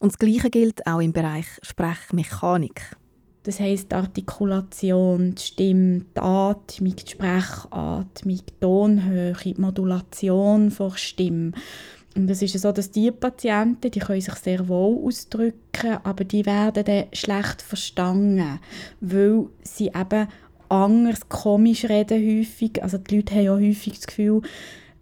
Und 0.00 0.12
das 0.12 0.18
Gleiche 0.18 0.50
gilt 0.50 0.86
auch 0.86 1.00
im 1.00 1.12
Bereich 1.12 1.46
Sprechmechanik. 1.62 2.96
Das 3.44 3.60
heißt 3.60 3.92
Artikulation, 3.92 5.34
die 5.34 5.42
Stimme, 5.42 6.00
die 6.16 6.20
Atmung, 6.20 6.96
die 6.96 7.10
Sprechatmung, 7.10 8.06
die 8.24 8.60
Tonhöhe, 8.60 9.36
die 9.44 9.54
Modulation 9.54 10.74
der 10.76 10.90
Stimme. 10.96 11.52
Und 12.16 12.30
es 12.30 12.42
ist 12.42 12.58
so, 12.58 12.72
dass 12.72 12.90
die 12.90 13.10
Patienten, 13.10 13.90
die 13.90 13.98
können 13.98 14.20
sich 14.20 14.34
sehr 14.34 14.66
wohl 14.68 15.04
ausdrücken, 15.06 15.98
aber 16.04 16.24
die 16.24 16.46
werden 16.46 16.84
dann 16.84 17.04
schlecht 17.12 17.60
verstanden, 17.60 18.60
weil 19.00 19.46
sie 19.62 19.88
eben 19.88 20.28
anders, 20.68 21.28
komisch 21.28 21.84
reden 21.84 22.40
häufig. 22.40 22.82
Also 22.82 22.98
die 22.98 23.16
Leute 23.16 23.34
haben 23.34 23.44
ja 23.44 23.54
häufig 23.54 23.96
das 23.96 24.06
Gefühl, 24.06 24.42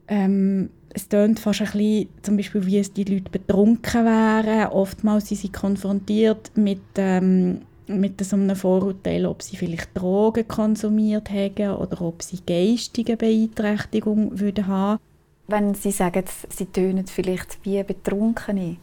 ähm, 0.09 0.71
es 0.95 1.09
tönt 1.09 1.41
fast 1.41 1.61
ein 1.61 1.67
bisschen, 1.73 2.09
zum 2.23 2.37
Beispiel, 2.37 2.67
wie 2.67 2.79
es 2.79 2.93
die 2.93 3.05
Leute 3.05 3.31
betrunken 3.31 4.05
wären. 4.05 4.69
Oftmals 4.69 5.29
sind 5.29 5.41
sie 5.41 5.49
konfrontiert 5.51 6.51
mit, 6.55 6.81
ähm, 6.97 7.63
mit 7.87 8.23
so 8.25 8.37
einem 8.37 8.55
Vorurteil, 8.57 9.27
ob 9.27 9.43
sie 9.43 9.57
vielleicht 9.57 9.91
Drogen 9.95 10.47
konsumiert 10.47 11.31
haben 11.31 11.77
oder 11.77 12.01
ob 12.03 12.23
sie 12.23 12.41
geistige 12.47 13.17
Beeinträchtigung 13.17 14.39
würden 14.39 14.67
haben. 14.67 15.01
Wenn 15.49 15.75
Sie 15.75 15.91
sagen, 15.91 16.25
Sie 16.49 16.67
tönen 16.67 17.07
vielleicht 17.07 17.59
wie 17.65 17.83
Betrunkene, 17.83 18.77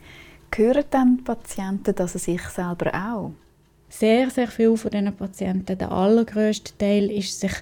hören 0.54 0.84
dann 0.90 1.18
die 1.18 1.24
Patienten 1.24 1.96
das 1.96 2.14
sich 2.14 2.42
selber 2.42 2.94
auch? 2.94 3.32
Sehr, 3.88 4.30
sehr 4.30 4.48
viele 4.48 4.78
von 4.78 4.92
diesen 4.92 5.16
Patienten, 5.16 5.78
der 5.78 5.92
allergrößte 5.92 6.78
Teil, 6.78 7.10
ist 7.10 7.40
sich 7.40 7.54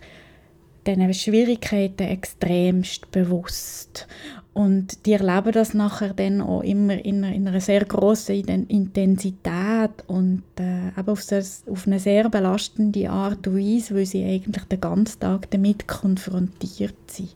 diesen 0.88 1.14
Schwierigkeiten 1.14 2.04
extremst 2.04 3.12
bewusst. 3.12 4.08
Und 4.54 5.06
die 5.06 5.14
erleben 5.14 5.52
das 5.52 5.76
nachher 5.76 6.16
dann 6.16 6.42
auch 6.42 6.64
immer 6.64 6.94
in 7.06 7.24
einer, 7.24 7.36
in 7.36 7.48
einer 7.48 7.62
sehr 7.62 7.86
grossen 7.86 8.66
Intensität 8.68 9.92
und 10.08 10.42
äh, 10.60 10.88
eben 10.98 11.10
auf, 11.10 11.24
das, 11.28 11.64
auf 11.70 11.86
eine 11.86 12.00
sehr 12.00 12.28
belastende 12.28 13.08
Art 13.08 13.46
und 13.48 13.56
Weise, 13.56 13.94
weil 13.94 14.08
sie 14.08 14.24
eigentlich 14.24 14.64
den 14.64 14.82
ganzen 14.82 15.20
Tag 15.20 15.52
damit 15.52 15.88
konfrontiert 15.88 16.96
sind. 17.06 17.36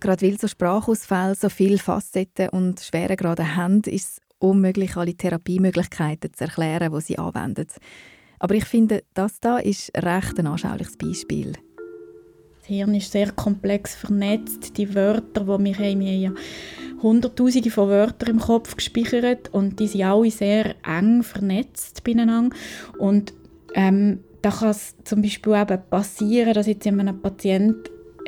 Gerade 0.00 0.26
weil 0.26 0.38
so 0.38 0.48
Sprachausfälle 0.48 1.34
so 1.34 1.48
viele 1.48 1.78
Facetten 1.78 2.50
und 2.50 2.80
Schweregrade 2.80 3.56
haben, 3.56 3.80
ist 3.86 4.18
es 4.18 4.20
unmöglich, 4.38 4.96
alle 4.96 5.14
Therapiemöglichkeiten 5.14 6.34
zu 6.34 6.44
erklären, 6.44 6.92
die 6.92 7.00
sie 7.00 7.18
anwenden. 7.18 7.68
Aber 8.38 8.54
ich 8.54 8.64
finde, 8.64 9.04
das 9.14 9.40
da 9.40 9.58
ist 9.58 9.90
recht 9.96 10.38
ein 10.38 10.46
anschauliches 10.46 10.98
Beispiel. 10.98 11.52
Hirn 12.70 12.94
ist 12.94 13.10
sehr 13.10 13.32
komplex 13.32 13.94
vernetzt. 13.96 14.76
Die 14.78 14.94
Wörter, 14.94 15.40
die 15.40 15.64
wir 15.64 15.78
haben, 15.78 16.00
wir 16.00 16.28
haben 16.28 16.36
Hunderttausende 17.02 17.70
von 17.70 17.88
Wörtern 17.88 18.36
im 18.36 18.40
Kopf 18.40 18.76
gespeichert 18.76 19.52
und 19.52 19.80
die 19.80 19.88
sind 19.88 20.04
alle 20.04 20.30
sehr 20.30 20.76
eng 20.86 21.22
vernetzt 21.22 22.04
beieinander. 22.04 22.54
Und 22.98 23.32
ähm, 23.74 24.20
da 24.42 24.50
kann 24.50 24.70
es 24.70 24.94
zum 25.04 25.22
Beispiel 25.22 25.54
eben 25.54 25.78
passieren, 25.90 26.54
dass 26.54 26.66
jetzt 26.66 26.86
in 26.86 27.00
einem 27.00 27.20
Patient 27.20 27.76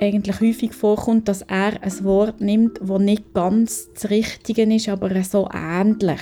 eigentlich 0.01 0.41
häufig 0.41 0.73
vorkommt, 0.73 1.29
dass 1.29 1.43
er 1.43 1.83
ein 1.83 2.05
Wort 2.05 2.41
nimmt, 2.41 2.81
das 2.81 2.99
nicht 2.99 3.35
ganz 3.35 3.91
das 3.95 4.11
Richtige 4.11 4.63
ist, 4.63 4.89
aber 4.89 5.23
so 5.23 5.49
ähnlich. 5.53 6.21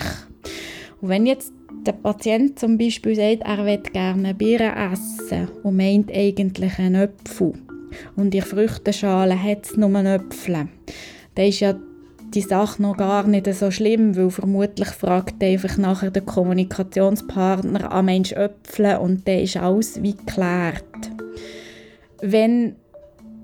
Und 1.00 1.09
wenn 1.09 1.25
jetzt 1.25 1.53
der 1.87 1.93
Patient 1.93 2.59
zum 2.59 2.77
Beispiel 2.77 3.15
sagt, 3.15 3.43
er 3.43 3.65
will 3.65 3.79
gerne 3.79 4.35
Birnen 4.35 4.93
essen 4.93 5.49
und 5.62 5.77
meint 5.77 6.12
eigentlich 6.12 6.79
einen 6.79 6.97
Apfel, 6.97 7.55
und 8.16 8.35
in 8.35 8.42
Früchtenschale 8.42 9.40
hat 9.40 9.66
es 9.66 9.76
nur 9.76 10.04
Äpfel. 10.04 10.68
Dann 11.35 11.47
ist 11.47 11.61
ja 11.61 11.75
die 12.35 12.42
Sache 12.42 12.80
noch 12.80 12.97
gar 12.97 13.26
nicht 13.26 13.52
so 13.52 13.70
schlimm, 13.70 14.16
weil 14.16 14.30
vermutlich 14.30 14.88
fragt 14.88 15.42
einfach 15.42 15.76
nachher 15.78 16.11
der 16.11 16.23
Kommunikationspartner 16.23 17.90
am 17.90 18.04
Mensch 18.06 18.32
Äpfel 18.32 18.97
und 18.99 19.26
dann 19.26 19.40
ist 19.40 19.56
alles 19.56 20.02
wie 20.02 20.14
geklärt. 20.16 20.85
Wenn 22.20 22.76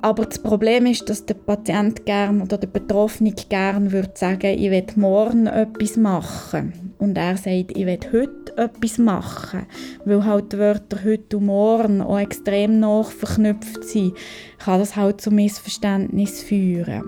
aber 0.07 0.27
das 0.27 0.39
Problem 0.39 0.87
ist, 0.87 1.11
dass 1.11 1.27
der 1.27 1.35
Patient 1.35 2.07
gern 2.07 2.41
oder 2.41 2.59
der 2.59 2.69
Betroffene 2.69 3.33
gerne 3.33 3.91
würde 3.91 4.13
sagen, 4.15 4.57
ich 4.57 4.71
will 4.71 4.87
morgen 4.95 5.49
etwas 5.49 5.97
machen. 5.97 6.95
Und 6.99 7.19
er 7.19 7.37
sagt, 7.37 7.77
ich 7.77 7.87
will 7.87 7.99
heute 8.13 8.57
etwas 8.57 8.99
machen. 8.99 9.67
Weil 10.05 10.25
halt 10.25 10.53
die 10.53 10.59
Wörter 10.59 11.03
heute 11.05 11.39
und 11.39 11.47
morgen 11.47 12.03
auch 12.03 12.21
extrem 12.21 12.79
nach 12.79 13.11
verknüpft 13.11 13.83
sind, 13.83 14.17
kann 14.59 14.79
das 14.79 14.95
halt 14.95 15.21
zu 15.21 15.33
Missverständnis 15.33 16.41
führen. 16.41 17.03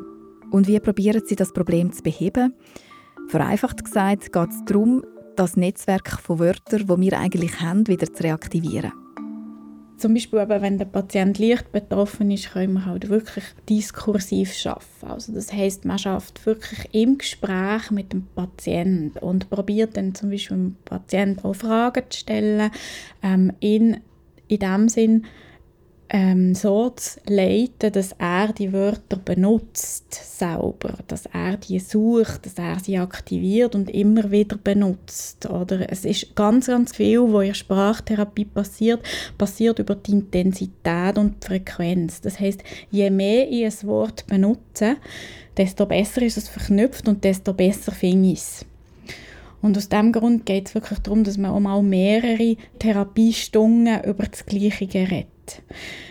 Und 0.51 0.67
wie 0.67 0.81
probieren 0.81 1.23
Sie 1.25 1.37
das 1.37 1.53
Problem 1.53 1.93
zu 1.93 2.03
beheben? 2.03 2.53
Vereinfacht 3.29 3.85
gesagt 3.85 4.33
geht 4.33 4.51
es 4.51 4.65
darum, 4.67 5.05
das 5.37 5.57
Netzwerk 5.57 6.19
von 6.21 6.41
Wörtern, 6.41 6.89
das 6.89 7.01
wir 7.01 7.17
eigentlich 7.17 7.61
haben, 7.61 7.87
wieder 7.87 8.13
zu 8.13 8.25
reaktivieren. 8.25 8.91
Zum 9.99 10.15
Beispiel 10.15 10.39
eben, 10.41 10.63
wenn 10.63 10.79
der 10.79 10.85
Patient 10.85 11.39
leicht 11.39 11.73
betroffen 11.73 12.31
ist, 12.31 12.53
können 12.53 12.75
wir 12.75 12.87
halt 12.87 13.09
wirklich 13.09 13.45
diskursiv 13.69 14.55
arbeiten. 14.65 14.85
Also 15.03 15.33
das 15.33 15.53
heißt, 15.53 15.85
man 15.85 15.99
schafft 15.99 16.47
wirklich 16.47 16.89
im 16.93 17.19
Gespräch 17.19 17.91
mit 17.91 18.13
dem 18.13 18.27
Patienten 18.35 19.19
und 19.19 19.51
probiert 19.51 19.97
dann 19.97 20.15
zum 20.15 20.31
Beispiel 20.31 20.57
dem 20.57 20.77
Patienten 20.85 21.45
auch 21.45 21.55
Fragen 21.55 22.05
zu 22.09 22.21
stellen, 22.21 22.71
ähm, 23.23 23.53
in, 23.61 23.99
in 24.47 24.59
dem 24.59 24.89
Sinn 24.89 25.27
ähm, 26.11 26.55
so 26.55 26.91
zu 26.91 27.21
leiten, 27.27 27.93
dass 27.93 28.13
er 28.19 28.53
die 28.53 28.73
Wörter 28.73 29.17
benutzt 29.17 30.15
selber, 30.39 30.95
dass 31.07 31.27
er 31.27 31.59
die 31.59 31.79
sucht, 31.79 32.47
dass 32.47 32.55
er 32.55 32.79
sie 32.79 32.99
aktiviert 32.99 33.75
und 33.75 33.91
immer 33.91 34.31
wieder 34.31 34.57
benutzt. 34.57 35.47
Oder 35.47 35.91
es 35.93 36.05
ist 36.05 36.35
ganz, 36.35 36.67
ganz 36.67 36.97
viel, 36.97 37.21
was 37.33 37.47
in 37.47 37.55
Sprachtherapie 37.55 38.47
passiert, 38.47 39.03
passiert 39.37 39.79
über 39.79 39.97
die 39.97 40.13
Intensität 40.13 41.19
und 41.19 41.43
die 41.43 41.47
Frequenz. 41.47 42.21
Das 42.23 42.41
heißt, 42.41 42.63
je 42.91 43.11
mehr 43.11 43.51
ich 43.51 43.67
ein 43.67 43.89
Wort 43.89 44.27
benutze, 44.27 44.97
desto 45.57 45.85
besser 45.85 46.23
ist 46.23 46.39
es 46.39 46.49
verknüpft 46.49 47.07
und 47.07 47.23
desto 47.23 47.53
besser 47.53 47.93
finde 47.93 48.31
ich 48.31 48.39
es. 48.39 48.65
Und 49.61 49.77
aus 49.77 49.89
diesem 49.89 50.13
Grund 50.13 50.47
geht 50.47 50.69
es 50.69 50.75
wirklich 50.75 51.01
darum, 51.01 51.25
dass 51.25 51.37
man 51.37 51.51
auch 51.51 51.61
mal 51.61 51.83
mehrere 51.83 52.57
Therapiestunden 52.79 54.05
über 54.05 54.25
das 54.25 54.47
Gleiche 54.47 54.89
redet 54.95 55.38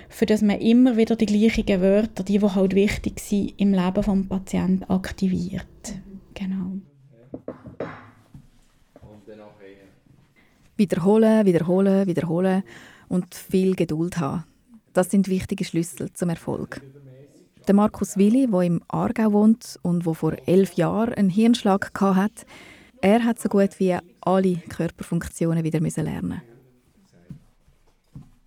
für 0.10 0.26
das 0.26 0.42
man 0.42 0.60
immer 0.60 0.98
wieder 0.98 1.16
die 1.16 1.26
gleichen 1.26 1.82
Wörter, 1.82 2.24
die, 2.24 2.40
die 2.40 2.46
halt 2.46 2.76
wichtig 2.76 3.20
sind, 3.20 3.54
im 3.58 3.74
Leben 3.74 3.94
des 3.94 4.30
Patienten 4.30 4.84
aktiviert. 4.86 5.66
Genau. 6.34 6.74
Wiederholen, 10.76 11.46
wiederholen, 11.46 12.08
wiederholen 12.08 12.64
und 13.10 13.34
viel 13.34 13.76
Geduld 13.76 14.20
haben. 14.20 14.44
Das 14.94 15.10
sind 15.10 15.28
wichtige 15.28 15.66
Schlüssel 15.66 16.14
zum 16.14 16.30
Erfolg. 16.30 16.82
Der 17.68 17.76
Markus 17.76 18.16
Willi, 18.16 18.48
der 18.48 18.62
im 18.62 18.82
Aargau 18.88 19.34
wohnt 19.34 19.80
und 19.82 20.06
wo 20.06 20.14
vor 20.14 20.36
elf 20.46 20.74
Jahren 20.74 21.16
einen 21.16 21.30
Hirnschlag 21.30 21.92
hatte, 22.00 22.46
er 23.02 23.24
hat 23.24 23.40
so 23.40 23.50
gut 23.50 23.80
wie 23.80 23.98
alle 24.22 24.56
Körperfunktionen 24.70 25.64
wieder 25.64 25.80
lernen 25.80 26.42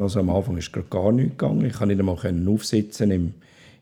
also 0.01 0.21
am 0.21 0.31
Anfang 0.31 0.57
ist 0.57 0.73
gar 0.91 1.13
nichts 1.13 1.37
gegangen. 1.37 1.65
Ich 1.65 1.75
konnte 1.75 1.95
nicht 1.95 2.01
einmal 2.01 2.55
aufsitzen 2.55 3.11
im, 3.11 3.35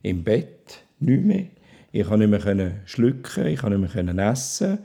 im 0.02 0.24
Bett, 0.24 0.84
nicht 0.98 1.24
mehr. 1.24 1.46
Ich 1.92 2.06
konnte 2.06 2.26
nicht 2.26 2.44
mehr 2.44 2.72
schlucken, 2.86 3.46
ich 3.46 3.60
konnte 3.60 3.78
nicht 3.78 3.94
mehr 3.94 4.30
essen, 4.30 4.78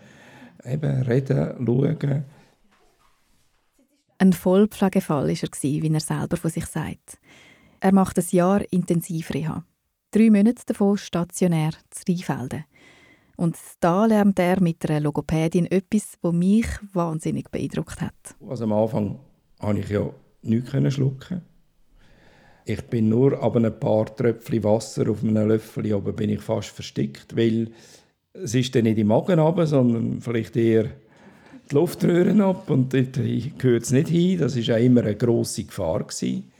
eben 0.63 1.01
reden, 1.01 1.65
schauen. 1.65 2.23
Ein 4.19 4.33
Vollpflegefall 4.33 5.27
war 5.27 5.29
er, 5.29 5.61
wie 5.61 5.93
er 5.93 5.99
selber 5.99 6.37
von 6.37 6.51
sich 6.51 6.65
sagt. 6.65 7.17
Er 7.79 7.93
macht 7.93 8.17
ein 8.17 8.25
Jahr 8.29 8.61
Intensivreha. 8.71 9.65
Drei 10.11 10.29
Monate 10.29 10.63
davon 10.65 10.97
stationär 10.97 11.71
zu 11.89 12.03
Rheinfelden. 12.07 12.65
Und 13.35 13.57
da 13.79 14.05
lernt 14.05 14.39
er 14.39 14.61
mit 14.61 14.87
einer 14.87 15.01
Logopädin 15.01 15.65
etwas, 15.65 16.13
das 16.21 16.31
mich 16.31 16.67
wahnsinnig 16.93 17.49
beeindruckt 17.49 17.99
hat. 17.99 18.13
Also 18.47 18.63
am 18.65 18.73
Anfang 18.73 19.19
habe 19.59 19.79
ich 19.79 19.89
ja 19.89 20.09
nichts 20.43 20.93
schlucken 20.93 21.41
Ich 22.65 22.81
bin 22.83 23.09
nur 23.09 23.41
ab 23.41 23.55
ein 23.55 23.79
paar 23.79 24.15
Tröpfchen 24.15 24.63
Wasser 24.63 25.09
auf 25.09 25.23
einem 25.23 25.47
Löffel 25.47 25.93
oben 25.93 26.15
bin 26.15 26.29
ich 26.29 26.41
fast 26.41 26.69
verstickt, 26.69 27.35
weil 27.35 27.71
es 28.33 28.55
ist 28.55 28.73
dann 28.75 28.83
nicht 28.83 28.97
im 28.97 29.07
Magen 29.07 29.39
runter, 29.39 29.67
sondern 29.67 30.21
vielleicht 30.21 30.55
eher 30.55 30.89
die 31.69 31.75
Luftröhren 31.75 32.41
ab 32.41 32.69
und 32.69 32.93
dort 32.93 33.13
gehört 33.57 33.83
es 33.83 33.91
nicht 33.91 34.09
hin. 34.09 34.39
Das 34.39 34.55
war 34.55 34.75
auch 34.75 34.79
immer 34.79 35.01
eine 35.01 35.15
grosse 35.15 35.63
Gefahr 35.63 36.03
gewesen, 36.03 36.51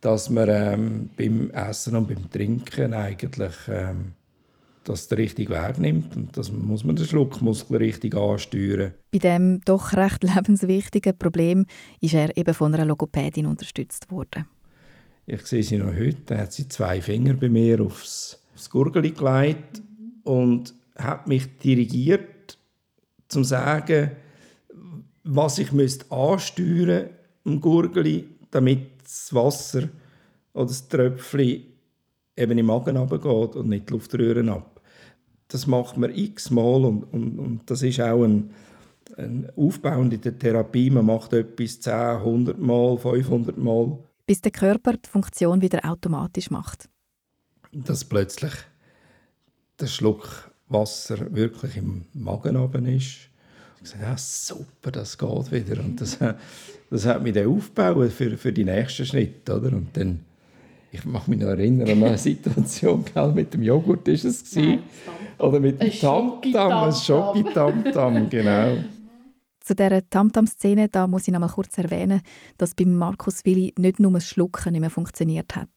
dass 0.00 0.30
man 0.30 0.48
ähm, 0.48 1.10
beim 1.16 1.50
Essen 1.50 1.96
und 1.96 2.08
beim 2.08 2.30
Trinken 2.30 2.94
eigentlich 2.94 3.54
ähm, 3.68 4.12
das 4.84 5.08
den 5.08 5.18
richtigen 5.18 5.52
Weg 5.52 5.78
nimmt. 5.78 6.16
Und 6.16 6.36
das 6.36 6.50
muss 6.50 6.84
man 6.84 6.96
den 6.96 7.06
Schluckmuskel 7.06 7.76
richtig 7.76 8.14
ansteuern. 8.14 8.94
Bei 9.10 9.18
dem 9.18 9.60
doch 9.64 9.92
recht 9.92 10.22
lebenswichtigen 10.34 11.16
Problem 11.16 11.66
ist 12.00 12.14
er 12.14 12.36
eben 12.36 12.54
von 12.54 12.74
einer 12.74 12.84
Logopädin 12.84 13.46
unterstützt 13.46 14.10
worden. 14.10 14.46
Ich 15.26 15.46
sehe 15.46 15.62
sie 15.62 15.78
noch 15.78 15.94
heute. 15.94 16.22
Da 16.26 16.38
hat 16.38 16.52
sie 16.52 16.68
zwei 16.68 17.00
Finger 17.00 17.34
bei 17.34 17.48
mir 17.48 17.80
aufs, 17.80 18.40
aufs 18.54 18.68
Gurgel 18.68 19.12
gelegt 19.12 19.82
und 20.24 20.74
hat 20.96 21.28
mich 21.28 21.58
dirigiert, 21.58 22.58
zum 23.28 23.44
zu 23.44 23.48
sagen, 23.48 24.10
was 25.24 25.58
ich 25.58 25.72
müsste 25.72 26.10
ansteuern 26.10 27.10
im 27.44 27.60
Gurgeli, 27.60 28.28
damit 28.50 29.02
das 29.02 29.32
Wasser 29.32 29.88
oder 30.52 30.66
das 30.66 30.88
Tröpfchen 30.88 31.64
eben 32.36 32.58
im 32.58 32.66
Magen 32.66 32.96
runtergeht 32.96 33.56
und 33.56 33.68
nicht 33.68 33.88
die 33.88 33.92
Luftröhren 33.92 34.48
ab. 34.48 34.71
Das 35.52 35.66
macht 35.66 35.98
man 35.98 36.14
x-mal 36.14 36.84
und, 36.86 37.04
und, 37.12 37.38
und 37.38 37.60
das 37.66 37.82
ist 37.82 38.00
auch 38.00 38.24
ein, 38.24 38.50
ein 39.18 39.50
Aufbau 39.54 40.00
in 40.00 40.18
der 40.18 40.38
Therapie. 40.38 40.88
Man 40.88 41.04
macht 41.04 41.34
etwas 41.34 41.78
10, 41.80 41.92
100 41.92 42.58
Mal, 42.58 42.96
500 42.96 43.58
Mal. 43.58 43.98
Bis 44.24 44.40
der 44.40 44.52
Körper 44.52 44.94
die 44.94 45.08
Funktion 45.10 45.60
wieder 45.60 45.84
automatisch 45.84 46.50
macht. 46.50 46.88
Dass 47.70 48.02
plötzlich 48.02 48.52
der 49.78 49.88
Schluck 49.88 50.50
Wasser 50.68 51.34
wirklich 51.34 51.76
im 51.76 52.06
Magen 52.14 52.56
oben 52.56 52.86
ist. 52.86 53.28
Ich 53.76 53.82
gesagt, 53.82 54.02
ja, 54.02 54.16
super, 54.16 54.90
das 54.90 55.18
geht 55.18 55.52
wieder. 55.52 55.82
Und 55.82 56.00
das, 56.00 56.18
das 56.90 57.04
hat 57.04 57.22
mich 57.22 57.34
dann 57.34 57.48
aufgebaut 57.48 58.10
für, 58.10 58.38
für 58.38 58.54
die 58.54 58.64
nächsten 58.64 59.04
Schritte. 59.04 59.58
Oder? 59.58 59.68
Und 59.76 59.94
dann 59.96 60.20
ich 60.92 61.06
mag 61.06 61.26
mich 61.26 61.40
noch 61.40 61.48
erinnern 61.48 61.88
an 61.88 62.04
eine 62.04 62.18
Situation, 62.18 63.04
mit 63.34 63.54
dem 63.54 63.62
Joghurt 63.62 64.06
ist 64.08 64.24
es 64.24 64.54
Nein, 64.54 64.80
oder 65.38 65.58
mit 65.58 65.80
dem 65.80 65.90
Tamtam, 65.90 66.72
ein 66.72 66.92
Schoki-Tamtam, 66.92 68.28
genau. 68.28 68.76
Zu 69.60 69.74
dieser 69.74 70.08
Tamtam-Szene 70.08 70.88
da 70.88 71.06
muss 71.06 71.26
ich 71.26 71.32
noch 71.32 71.40
mal 71.40 71.48
kurz 71.48 71.78
erwähnen, 71.78 72.20
dass 72.58 72.74
bei 72.74 72.84
Markus 72.84 73.44
Willi 73.44 73.72
nicht 73.78 74.00
nur 74.00 74.12
das 74.12 74.26
Schlucken 74.26 74.72
nicht 74.72 74.80
mehr 74.80 74.90
funktioniert 74.90 75.56
hat. 75.56 75.68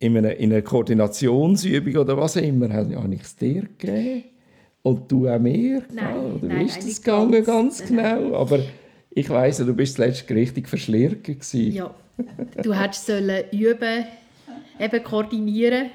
In 0.00 0.16
einer, 0.16 0.34
in 0.34 0.52
einer 0.52 0.62
Koordinationsübung 0.62 1.96
oder 1.96 2.16
was 2.16 2.36
immer, 2.36 2.70
habe 2.70 3.14
ich 3.14 3.22
es 3.22 3.36
dir 3.36 3.62
gegeben. 3.78 4.24
Und 4.82 5.10
du 5.10 5.28
auch 5.28 5.38
mir? 5.38 5.82
Nein, 5.90 6.16
oder 6.16 6.46
nein, 6.46 6.60
wie 6.60 6.64
ist 6.64 6.84
das 6.84 7.00
gegangen, 7.00 7.44
ganz, 7.44 7.78
ganz 7.78 7.88
genau? 7.88 8.34
Aber 8.34 8.58
ich 9.10 9.30
weiss, 9.30 9.58
du 9.58 9.72
bist 9.72 9.94
zuletzt 9.94 10.28
richtig 10.30 10.68
verschlirrt. 10.68 11.26
Ja, 11.54 11.94
du 12.62 12.74
hättest 12.74 13.08
üben 13.52 14.04
eben 14.78 15.02
koordinieren. 15.02 15.90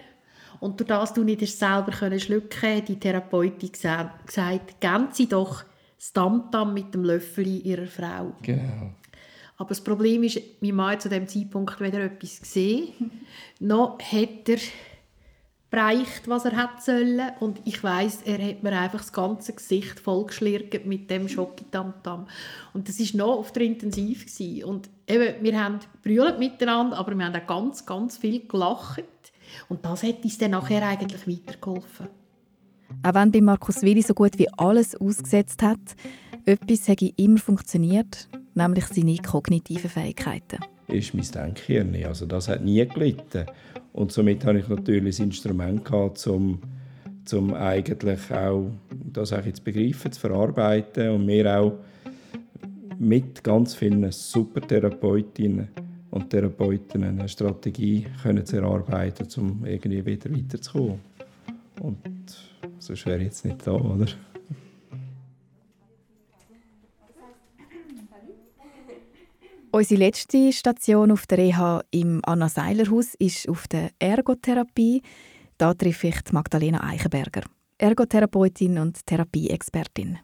Und 0.59 0.79
durch 0.79 0.87
das 0.87 1.13
du 1.13 1.23
nicht 1.23 1.45
selber 1.47 1.91
können 1.91 2.19
schlucken 2.19 2.75
hat 2.75 2.87
die 2.87 2.99
Therapeutin 2.99 3.71
gesagt, 3.71 4.81
geben 4.81 5.07
Sie 5.11 5.27
doch 5.27 5.63
das 5.97 6.13
Tamtam 6.13 6.73
mit 6.73 6.93
dem 6.93 7.03
Löffel 7.03 7.65
Ihrer 7.65 7.87
Frau. 7.87 8.33
Genau. 8.41 8.93
Aber 9.57 9.69
das 9.69 9.81
Problem 9.81 10.23
ist, 10.23 10.41
mein 10.61 10.75
Mann 10.75 10.99
zu 10.99 11.09
dem 11.09 11.27
Zeitpunkt 11.27 11.79
weder 11.81 11.99
etwas 11.99 12.39
gesehen, 12.41 12.93
noch 13.59 13.99
hat 13.99 14.47
er 14.47 14.57
bereicht, 15.69 16.27
was 16.27 16.45
er 16.45 16.55
hat 16.55 16.83
sollen. 16.83 17.31
Und 17.39 17.61
ich 17.65 17.83
weiß, 17.83 18.23
er 18.25 18.43
hat 18.43 18.63
mir 18.63 18.71
einfach 18.71 18.99
das 18.99 19.13
ganze 19.13 19.53
Gesicht 19.53 19.99
vollgeschlirrt 19.99 20.85
mit 20.85 21.09
dem 21.09 21.27
Schokitamtam. 21.27 22.27
Und 22.73 22.89
das 22.89 22.99
war 22.99 23.17
noch 23.17 23.37
auf 23.39 23.51
der 23.51 23.63
Intensiv. 23.63 24.25
Gewesen. 24.25 24.63
Und 24.63 24.89
eben, 25.07 25.43
wir 25.43 25.63
haben 25.63 25.79
brüllt 26.01 26.39
miteinander, 26.39 26.97
aber 26.97 27.15
wir 27.15 27.25
haben 27.25 27.35
auch 27.35 27.47
ganz, 27.47 27.85
ganz 27.85 28.17
viel 28.17 28.47
gelacht. 28.47 29.03
Und 29.67 29.85
das 29.85 30.03
hat 30.03 30.23
uns 30.23 30.37
dann 30.37 30.51
nachher 30.51 30.85
eigentlich 30.85 31.27
weitergeholfen. 31.27 32.07
Auch 33.03 33.13
wenn 33.13 33.31
bei 33.31 33.41
Markus 33.41 33.81
Willi 33.81 34.01
so 34.01 34.13
gut 34.13 34.37
wie 34.39 34.49
alles 34.57 34.95
ausgesetzt 34.95 35.61
hat, 35.61 35.79
etwas 36.45 36.87
hat 36.87 37.01
immer 37.01 37.37
funktioniert, 37.37 38.27
nämlich 38.55 38.85
seine 38.85 39.17
kognitiven 39.17 39.89
Fähigkeiten. 39.89 40.57
Ist 40.87 41.13
mein 41.13 41.29
Denkhirn. 41.31 41.95
Also 42.05 42.25
das 42.25 42.47
hat 42.47 42.63
nie 42.63 42.85
gelitten. 42.87 43.45
Und 43.99 44.13
somit 44.13 44.45
habe 44.45 44.59
ich 44.59 44.67
natürlich 44.69 45.17
das 45.17 45.19
Instrument 45.19 45.83
gehabt, 45.83 46.25
um, 46.27 46.57
um 47.33 47.53
eigentlich 47.53 48.31
auch 48.31 48.71
das 49.11 49.33
auch 49.33 49.43
zu 49.43 49.61
begreifen, 49.61 50.13
zu 50.13 50.21
verarbeiten 50.21 51.09
und 51.09 51.25
mir 51.25 51.59
auch 51.59 51.73
mit 52.97 53.43
ganz 53.43 53.75
vielen 53.75 54.09
super 54.09 54.61
Therapeutinnen 54.61 55.67
und 56.11 56.29
Therapeuten 56.29 57.03
eine 57.03 57.27
Strategie 57.27 58.05
können 58.23 58.45
zu 58.45 58.55
erarbeiten, 58.55 59.27
um 59.35 59.65
irgendwie 59.65 60.05
wieder 60.05 60.31
weiterzukommen. 60.31 61.01
Und 61.81 61.97
sonst 62.77 63.05
wäre 63.05 63.17
ich 63.17 63.25
jetzt 63.25 63.43
nicht 63.43 63.67
da, 63.67 63.73
oder? 63.73 64.05
Unsere 69.71 69.99
letzte 69.99 70.51
Station 70.51 71.11
auf 71.11 71.27
der 71.27 71.37
Reha 71.37 71.83
im 71.91 72.21
Anna-Seiler-Haus 72.23 73.13
ist 73.19 73.47
auf 73.47 73.67
der 73.67 73.91
Ergotherapie. 73.99 75.03
Da 75.59 75.75
treffe 75.75 76.07
ich 76.07 76.15
Magdalena 76.31 76.83
Eichenberger, 76.83 77.43
Ergotherapeutin 77.77 78.79
und 78.79 79.05
Therapieexpertin. 79.05 80.17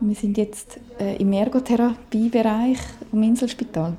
Wir 0.00 0.14
sind 0.14 0.38
jetzt 0.38 0.78
äh, 1.00 1.16
im 1.16 1.32
Ergotherapiebereich 1.32 2.78
im 3.12 3.22
Inselspital. 3.24 3.96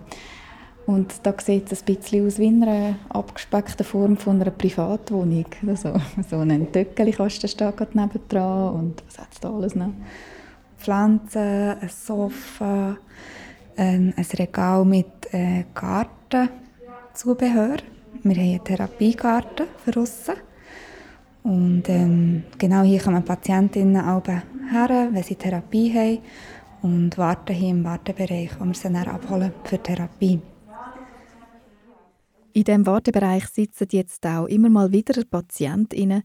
Und 0.85 1.13
da 1.23 1.33
sieht 1.37 1.69
es 1.71 1.81
ein 1.81 1.95
bisschen 1.95 2.25
aus 2.25 2.39
wie 2.39 2.47
eine 2.47 2.97
abgespeckte 3.09 3.83
Form 3.83 4.15
von 4.15 4.39
einer 4.39 4.51
Privatwohnung. 4.51 5.45
Also, 5.67 5.93
so 6.29 6.37
ein 6.37 6.71
Töckeli-Kasten 6.71 7.49
steht 7.49 7.95
nebendran 7.95 8.73
und 8.73 9.03
was 9.05 9.19
hat 9.19 9.33
es 9.33 9.39
da 9.41 9.53
alles 9.53 9.75
noch? 9.75 9.91
Pflanzen, 10.77 11.77
ein 11.79 11.89
Sofa, 11.89 12.97
ein, 13.77 14.13
ein 14.15 14.25
Regal 14.37 14.85
mit 14.85 15.07
äh, 15.31 15.65
Gartenzubehör. 15.73 17.77
Wir 18.23 18.35
haben 18.35 18.41
eine 18.41 18.63
Therapiekarte 18.63 19.67
für 19.83 19.99
uns. 19.99 20.27
Und 21.43 21.89
ähm, 21.89 22.43
genau 22.57 22.83
hier 22.83 23.01
kommen 23.01 23.23
Patientinnen 23.23 24.01
auch 24.01 24.23
her, 24.27 25.09
wenn 25.11 25.23
sie 25.23 25.35
Therapie 25.35 25.93
haben 25.93 26.19
und 26.81 27.17
warten 27.17 27.53
hier 27.53 27.69
im 27.69 27.83
Wartebereich, 27.83 28.51
wo 28.59 28.65
wir 28.65 28.73
sie 28.73 28.83
dann 28.83 29.07
abholen 29.07 29.51
für 29.63 29.81
Therapie. 29.81 30.39
In 32.53 32.63
diesem 32.63 32.85
Wartebereich 32.85 33.47
sitzen 33.47 33.87
jetzt 33.91 34.25
auch 34.25 34.45
immer 34.45 34.69
mal 34.69 34.91
wieder 34.91 35.21
Patientinnen. 35.25 36.23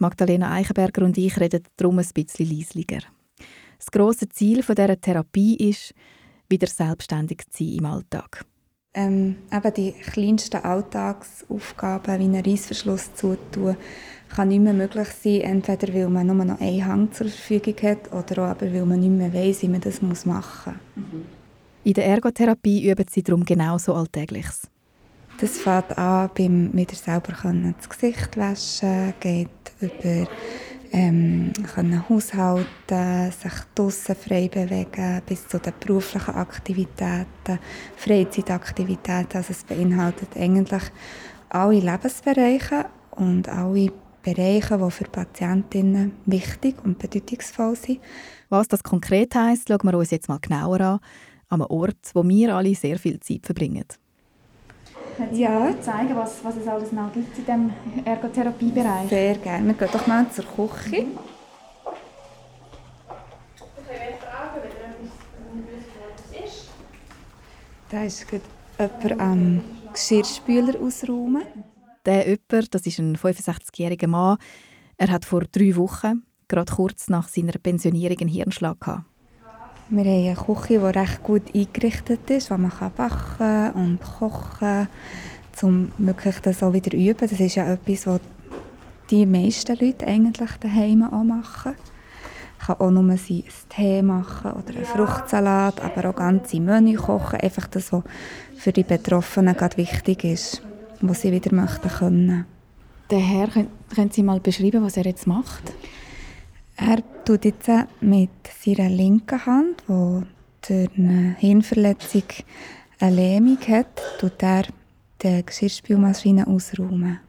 Magdalena 0.00 0.52
Eichenberger 0.52 1.04
und 1.04 1.18
ich 1.18 1.38
reden 1.38 1.62
darum 1.76 1.98
ein 1.98 2.06
bisschen 2.14 2.48
leislicher. 2.48 3.00
Das 3.78 3.90
grosse 3.90 4.28
Ziel 4.28 4.62
dieser 4.62 5.00
Therapie 5.00 5.56
ist, 5.56 5.94
wieder 6.50 6.66
selbstständig 6.66 7.42
zu 7.50 7.64
sein 7.64 7.78
im 7.78 7.86
Alltag. 7.86 8.44
Ähm, 8.92 9.36
eben 9.52 9.74
die 9.74 9.92
kleinsten 9.92 10.64
Alltagsaufgaben 10.64 12.18
wie 12.18 12.24
einen 12.24 12.44
Reissverschluss 12.44 13.14
zutun, 13.14 13.76
kann 14.34 14.48
nicht 14.48 14.60
mehr 14.60 14.72
möglich 14.72 15.08
sein, 15.22 15.42
entweder 15.42 15.94
weil 15.94 16.08
man 16.08 16.26
nur 16.26 16.44
noch 16.44 16.60
einen 16.60 16.84
Hang 16.84 17.12
zur 17.12 17.28
Verfügung 17.28 17.76
hat 17.82 18.12
oder 18.12 18.42
auch 18.42 18.50
aber, 18.50 18.72
weil 18.72 18.84
man 18.84 18.98
nicht 18.98 19.10
mehr 19.10 19.32
weiß, 19.32 19.62
wie 19.62 19.68
man 19.68 19.80
das 19.80 20.02
machen 20.02 20.80
muss. 20.96 21.22
In 21.84 21.94
der 21.94 22.06
Ergotherapie 22.06 22.90
üben 22.90 23.06
sie 23.08 23.22
darum 23.22 23.44
genauso 23.44 23.94
Alltägliches. 23.94 24.62
Das 25.40 25.58
fängt 25.58 25.96
an 25.96 26.30
beim 26.36 26.70
wieder 26.74 26.94
selber 26.94 27.32
können 27.32 27.74
das 27.78 27.88
Gesicht 27.88 28.36
waschen, 28.36 29.14
geht 29.20 29.48
über 29.80 30.28
ähm, 30.92 31.52
können 31.74 32.08
haushalten, 32.08 33.30
sich 33.30 33.52
draussen 33.74 34.16
frei 34.16 34.48
bewegen, 34.48 35.22
bis 35.26 35.46
zu 35.46 35.58
den 35.58 35.72
beruflichen 35.78 36.34
Aktivitäten, 36.34 37.58
Freizeitaktivitäten. 37.96 39.36
Also 39.36 39.52
es 39.52 39.64
beinhaltet 39.64 40.36
eigentlich 40.36 40.82
alle 41.48 41.80
Lebensbereiche 41.80 42.86
und 43.12 43.48
alle 43.48 43.92
Bereiche, 44.22 44.78
die 44.78 44.90
für 44.90 45.04
Patientinnen 45.04 46.12
wichtig 46.26 46.76
und 46.84 46.98
bedeutungsvoll 46.98 47.76
sind. 47.76 48.00
Was 48.48 48.68
das 48.68 48.82
konkret 48.82 49.34
heisst, 49.34 49.68
schauen 49.68 49.80
wir 49.82 49.96
uns 49.96 50.10
jetzt 50.10 50.28
mal 50.28 50.38
genauer 50.40 50.80
an, 50.80 50.98
an 51.48 51.62
einem 51.62 51.70
Ort, 51.70 52.10
wo 52.14 52.26
wir 52.26 52.54
alle 52.54 52.74
sehr 52.74 52.98
viel 52.98 53.18
Zeit 53.20 53.46
verbringen. 53.46 53.84
Können 55.20 55.34
Sie 55.34 55.42
ja. 55.42 55.74
zeigen, 55.82 56.16
was, 56.16 56.42
was 56.42 56.56
es 56.56 56.66
alles 56.66 56.92
noch 56.92 57.12
gibt 57.12 57.36
in 57.36 57.44
diesem 57.44 57.72
Ergotherapiebereich? 58.06 59.10
Sehr 59.10 59.34
gerne. 59.36 59.66
Wir 59.66 59.74
gehen 59.74 59.88
doch 59.92 60.06
mal 60.06 60.26
zur 60.30 60.46
Küche. 60.46 61.06
Da 67.90 68.04
ist 68.04 68.26
jemand 68.30 69.20
am 69.20 69.60
Geschirrspüler 69.92 70.80
ausräumen. 70.80 71.42
Der 72.06 72.26
jemand, 72.26 72.74
das 72.74 72.86
ist 72.86 72.98
ein 72.98 73.14
65-jähriger 73.16 74.06
Mann, 74.06 74.38
er 74.96 75.08
hat 75.08 75.26
vor 75.26 75.42
drei 75.52 75.76
Wochen, 75.76 76.22
gerade 76.48 76.72
kurz 76.72 77.10
nach 77.10 77.28
seiner 77.28 77.52
Pensionierung, 77.52 78.16
einen 78.20 78.30
Hirnschlag 78.30 78.80
gehabt. 78.80 79.09
Wir 79.92 80.04
haben 80.04 80.24
eine 80.24 80.36
Küche, 80.36 80.78
die 80.78 80.98
recht 80.98 81.22
gut 81.24 81.42
eingerichtet 81.52 82.30
ist, 82.30 82.48
wo 82.52 82.56
man 82.56 82.70
backen 82.96 83.72
und 83.72 83.98
kochen 84.00 84.48
kann, 84.60 84.88
um 85.62 85.90
wirklich 85.98 86.38
das 86.38 86.62
auch 86.62 86.72
wieder 86.72 86.96
üben. 86.96 87.28
Das 87.28 87.40
ist 87.40 87.56
ja 87.56 87.72
etwas, 87.72 88.06
was 88.06 88.20
die 89.10 89.26
meisten 89.26 89.76
Leute 89.76 90.06
eigentlich 90.06 90.52
daheim 90.60 91.02
auch 91.02 91.24
machen. 91.24 91.74
Ich 92.60 92.66
kann 92.66 92.76
auch 92.78 92.90
nur 92.92 93.02
ein 93.02 93.20
Tee 93.68 94.02
machen 94.02 94.52
oder 94.52 94.76
einen 94.76 94.84
Fruchtsalat, 94.84 95.80
aber 95.80 96.10
auch 96.10 96.14
ganze 96.14 96.60
Menü 96.60 96.94
kochen. 96.94 97.40
Einfach 97.40 97.66
das, 97.66 97.92
was 97.92 98.04
für 98.58 98.70
die 98.70 98.84
Betroffenen 98.84 99.56
gerade 99.56 99.76
wichtig 99.76 100.22
ist, 100.22 100.62
was 101.00 101.22
sie 101.22 101.32
wieder 101.32 101.52
möchten 101.52 101.88
können. 101.88 102.46
Der 103.10 103.18
Herr, 103.18 103.48
können 103.48 104.12
Sie 104.12 104.22
mal 104.22 104.38
beschreiben, 104.38 104.84
was 104.84 104.96
er 104.96 105.04
jetzt 105.04 105.26
macht? 105.26 105.72
Er 106.82 107.02
tut 107.26 107.44
jetzt 107.44 107.68
mit 108.00 108.30
seiner 108.64 108.88
linken 108.88 109.44
Hand, 109.44 109.82
die 109.86 110.22
durch 110.66 110.90
eine 110.96 111.36
Hirnverletzung 111.38 112.22
eine 112.98 113.16
Lähmung 113.16 113.58
hat, 113.68 114.00
tut 114.18 114.42
er 114.42 114.64
die 115.22 115.44
Geschirrspülmaschine 115.44 116.46
ausräumen. 116.46 117.20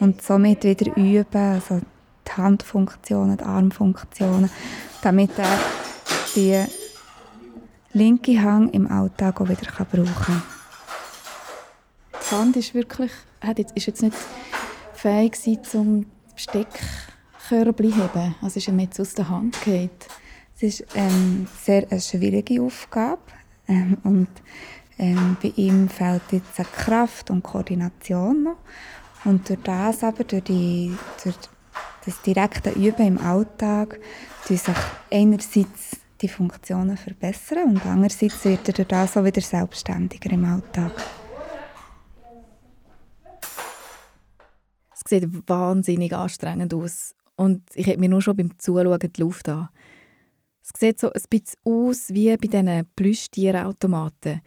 Und 0.00 0.20
somit 0.20 0.64
wieder 0.64 0.94
üben, 0.96 1.26
also 1.34 1.80
die 2.26 2.32
Handfunktionen, 2.32 3.38
die 3.38 3.44
Armfunktionen, 3.44 4.50
damit 5.00 5.30
er 5.38 5.58
die 6.36 6.62
linke 7.94 8.42
Hand 8.42 8.74
im 8.74 8.86
Alltag 8.86 9.40
auch 9.40 9.48
wieder 9.48 9.66
brauchen 9.84 10.14
kann. 10.14 10.42
Die 12.12 12.34
Hand 12.34 12.56
ist 12.56 12.74
wirklich, 12.74 13.12
ist 13.74 13.86
jetzt 13.86 14.02
nicht 14.02 14.16
fähig 14.92 15.36
zum 15.62 16.04
Steckkörbchen 17.50 17.94
heben. 17.94 18.34
Also 18.40 18.58
ist 18.58 18.68
ihm 18.68 18.78
jetzt 18.78 19.00
aus 19.00 19.14
der 19.14 19.28
Hand 19.28 19.54
gefallen. 19.54 19.90
Es 20.56 20.62
ist 20.62 20.84
ähm, 20.94 21.48
sehr 21.62 21.86
eine 21.90 22.00
schwierige 22.00 22.62
Aufgabe 22.62 23.22
ähm, 23.66 23.96
und 24.04 24.28
ähm, 24.98 25.36
bei 25.42 25.52
ihm 25.56 25.88
fehlt 25.88 26.22
jetzt 26.30 26.58
eine 26.58 26.68
Kraft 26.68 27.30
und 27.30 27.42
Koordination 27.42 28.44
noch. 28.44 28.58
Und 29.24 29.48
durch 29.48 29.58
das 29.64 30.04
aber, 30.04 30.24
durch, 30.24 30.44
die, 30.44 30.96
durch 31.24 31.36
das 32.04 32.22
direkte 32.22 32.70
Üben 32.70 33.06
im 33.06 33.18
Alltag, 33.18 33.98
die 34.48 34.56
sich 34.56 34.74
einerseits 35.10 35.98
die 36.20 36.28
Funktionen 36.28 36.98
verbessern 36.98 37.70
und 37.70 37.86
andererseits 37.86 38.44
wird 38.44 38.68
er 38.68 38.74
durch 38.74 38.88
das 38.88 39.16
auch 39.16 39.24
wieder 39.24 39.40
selbstständiger 39.40 40.30
im 40.30 40.44
Alltag. 40.44 40.92
Es 44.92 45.00
sieht 45.08 45.48
wahnsinnig 45.48 46.12
anstrengend 46.12 46.74
aus 46.74 47.14
und 47.40 47.62
ich 47.74 47.86
habe 47.86 47.96
mir 47.96 48.10
nur 48.10 48.20
schon 48.20 48.36
beim 48.36 48.58
Zuschauen 48.58 48.98
die 48.98 49.20
Luft 49.20 49.48
an. 49.48 49.70
Es 50.62 50.78
sieht 50.78 51.00
so 51.00 51.10
ein 51.10 51.22
bisschen 51.30 51.58
aus 51.64 52.10
wie 52.10 52.36
bei 52.36 52.48
diesen 52.48 52.86
Plüschtierautomaten, 52.94 54.42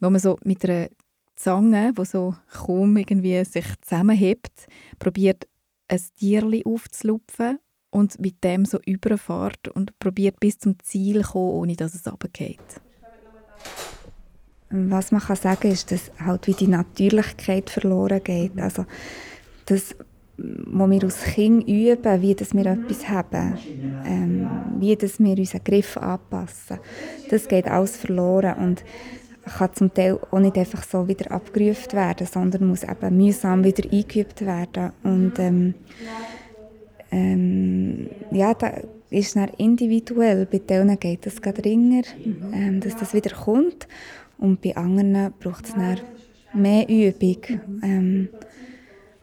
wo 0.00 0.08
man 0.08 0.18
so 0.18 0.38
mit 0.44 0.64
einer 0.64 0.88
Zange, 1.36 1.92
die 1.92 2.04
so 2.06 2.34
kaum 2.50 2.96
irgendwie 2.96 3.44
sich 3.44 3.66
zusammenhebt, 3.82 4.66
probiert 4.98 5.46
ein 5.88 6.00
Tierli 6.18 6.62
aufzulupfen 6.64 7.58
und 7.90 8.18
mit 8.18 8.42
dem 8.42 8.64
so 8.64 8.78
überfahrt 8.86 9.68
und 9.68 9.98
probiert 9.98 10.40
bis 10.40 10.58
zum 10.58 10.78
Ziel 10.82 11.24
zu 11.24 11.32
kommen, 11.32 11.52
ohne 11.52 11.76
dass 11.76 11.94
es 11.94 12.10
runtergeht. 12.10 12.80
Was 14.70 15.12
man 15.12 15.20
kann 15.20 15.36
sagen 15.36 15.70
ist, 15.70 15.92
dass 15.92 16.10
halt 16.18 16.46
wie 16.46 16.54
die 16.54 16.66
Natürlichkeit 16.66 17.68
verloren 17.68 18.24
geht. 18.24 18.58
Also 18.58 18.86
das, 19.66 19.94
wo 20.38 20.88
wir 20.88 21.02
als 21.02 21.22
Kind 21.24 21.68
üben, 21.68 22.22
wie 22.22 22.34
dass 22.34 22.54
wir 22.54 22.66
etwas 22.66 23.08
haben, 23.08 23.58
ähm, 24.06 24.48
wie 24.78 24.94
dass 24.94 25.18
wir 25.18 25.36
unseren 25.36 25.64
Griff 25.64 25.96
anpassen, 25.96 26.78
das 27.28 27.48
geht 27.48 27.66
alles 27.66 27.96
verloren 27.96 28.54
und 28.58 28.84
kann 29.48 29.74
zum 29.74 29.92
Teil 29.92 30.18
auch 30.30 30.38
nicht 30.38 30.56
einfach 30.56 30.82
so 30.84 31.08
wieder 31.08 31.32
abgerufen 31.32 31.92
werden, 31.92 32.26
sondern 32.26 32.68
muss 32.68 32.84
eben 32.84 33.16
mühsam 33.16 33.64
wieder 33.64 33.90
eingeübt 33.90 34.44
werden. 34.44 34.92
Und 35.02 35.38
ähm, 35.38 35.74
ähm, 37.10 38.10
ja, 38.30 38.54
da 38.54 38.74
ist 39.10 39.36
es 39.36 39.48
individuell. 39.56 40.46
Bei 40.46 40.58
denen 40.58 40.98
geht 40.98 41.26
es 41.26 41.40
gerade 41.40 41.64
ringer, 41.64 42.02
ähm, 42.52 42.80
dass 42.80 42.96
das 42.96 43.14
wieder 43.14 43.34
kommt. 43.34 43.88
Und 44.36 44.60
bei 44.60 44.76
anderen 44.76 45.32
braucht 45.40 45.66
es 45.66 45.74
mehr 46.54 46.88
Übung. 46.88 47.38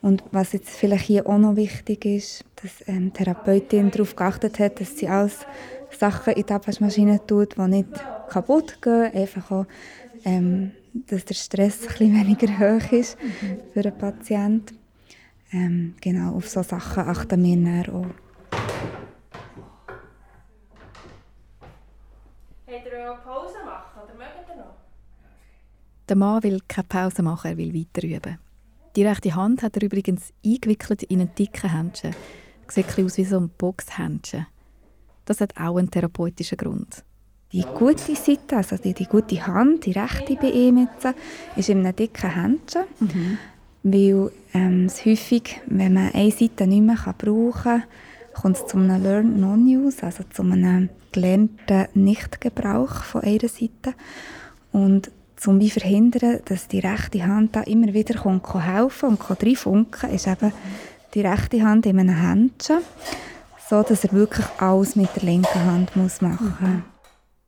Und 0.05 0.23
was 0.31 0.53
jetzt 0.53 0.69
vielleicht 0.69 1.05
hier 1.05 1.25
auch 1.25 1.39
noch 1.39 1.55
wichtig 1.55 2.05
ist, 2.05 2.45
dass 2.61 2.87
ähm, 2.87 3.11
die 3.11 3.23
Therapeutin 3.23 3.89
darauf 3.89 4.15
geachtet 4.15 4.59
hat, 4.59 4.79
dass 4.79 4.95
sie 4.95 5.07
alles 5.07 5.47
Sachen 5.97 6.33
in 6.33 6.45
die 6.45 6.53
Abwaschmaschine 6.53 7.25
tut, 7.25 7.57
die 7.57 7.61
nicht 7.61 7.89
kaputt 8.29 8.79
gehen, 8.83 9.11
einfach 9.15 9.49
auch 9.49 9.65
ähm, 10.23 10.73
dass 10.93 11.25
der 11.25 11.33
Stress 11.33 11.81
ein 11.81 11.87
bisschen 11.87 12.13
weniger 12.19 12.59
hoch 12.59 12.91
ist 12.91 13.17
mhm. 13.19 13.57
für 13.73 13.81
den 13.81 13.97
Patienten. 13.97 14.77
Ähm, 15.51 15.95
genau, 15.99 16.35
auf 16.35 16.49
solche 16.49 16.69
Sachen 16.69 17.07
achten 17.07 17.43
wir 17.43 17.55
dann 17.55 17.95
auch. 17.95 18.05
Habt 22.67 22.85
ihr 22.85 22.93
eine 22.93 23.17
Pause 23.23 23.57
machen 23.65 24.01
oder 24.03 24.13
mögt 24.13 24.49
ihr 24.49 24.55
noch? 24.55 24.75
Der 26.07 26.15
Mann 26.15 26.43
will 26.43 26.59
keine 26.67 26.87
Pause 26.87 27.23
machen, 27.23 27.49
er 27.49 27.57
will 27.57 27.73
weiter 27.73 28.05
üben. 28.05 28.44
Die 28.95 29.05
rechte 29.05 29.35
Hand 29.35 29.61
hat 29.61 29.75
er 29.75 29.83
übrigens 29.83 30.31
eingewickelt 30.45 31.03
in 31.03 31.19
einen 31.19 31.35
dicken 31.35 31.71
Händchen. 31.71 32.15
Sieht 32.67 32.97
ein 32.97 33.05
aus 33.05 33.17
wie 33.17 33.25
so 33.25 33.37
ein 33.37 33.49
Boxhändchen. 33.49 34.47
Das 35.25 35.41
hat 35.41 35.57
auch 35.59 35.77
einen 35.77 35.91
therapeutischen 35.91 36.57
Grund. 36.57 37.03
Die 37.51 37.61
gute 37.61 38.15
Seite, 38.15 38.57
also 38.57 38.77
die, 38.77 38.93
die 38.93 39.05
gute 39.05 39.45
Hand, 39.45 39.85
die 39.85 39.91
rechte 39.91 40.35
bei 40.35 40.49
ihm 40.49 40.77
jetzt, 40.77 41.15
ist 41.55 41.69
in 41.69 41.79
einem 41.79 41.95
dicken 41.95 42.33
Händchen. 42.33 42.83
Mhm. 42.99 43.37
Weil 43.83 44.31
ähm, 44.53 44.85
es 44.85 45.05
häufig, 45.05 45.61
wenn 45.67 45.93
man 45.93 46.11
eine 46.13 46.31
Seite 46.31 46.65
nicht 46.65 46.81
mehr 46.81 47.15
brauchen 47.17 47.51
kann, 47.53 47.83
kommt 48.33 48.57
es 48.57 48.65
zu 48.65 48.77
einem 48.77 49.03
Learn 49.03 49.39
Non-Use, 49.39 50.03
also 50.03 50.23
zu 50.23 50.41
einem 50.41 50.89
gelernten 51.11 51.87
Nichtgebrauch 51.93 53.03
von 53.03 53.21
einer 53.21 53.47
Seite. 53.47 53.93
Und 54.71 55.11
um 55.45 55.61
zu 55.61 55.69
verhindern, 55.69 56.39
dass 56.45 56.67
die 56.67 56.79
rechte 56.79 57.25
Hand 57.25 57.55
da 57.55 57.61
immer 57.61 57.93
wieder 57.93 58.19
kommt, 58.19 58.53
helfen 58.53 59.09
und 59.09 59.29
reinfunken 59.29 60.09
ist 60.11 60.27
eben 60.27 60.51
die 61.13 61.21
rechte 61.21 61.61
Hand 61.61 61.85
in 61.85 61.99
einem 61.99 62.15
Händchen, 62.15 62.79
so 63.69 63.83
dass 63.83 64.03
er 64.03 64.11
wirklich 64.11 64.45
alles 64.57 64.95
mit 64.95 65.15
der 65.15 65.23
linken 65.23 65.65
Hand 65.65 65.95
muss 65.95 66.21
machen 66.21 66.53
muss. 66.59 66.81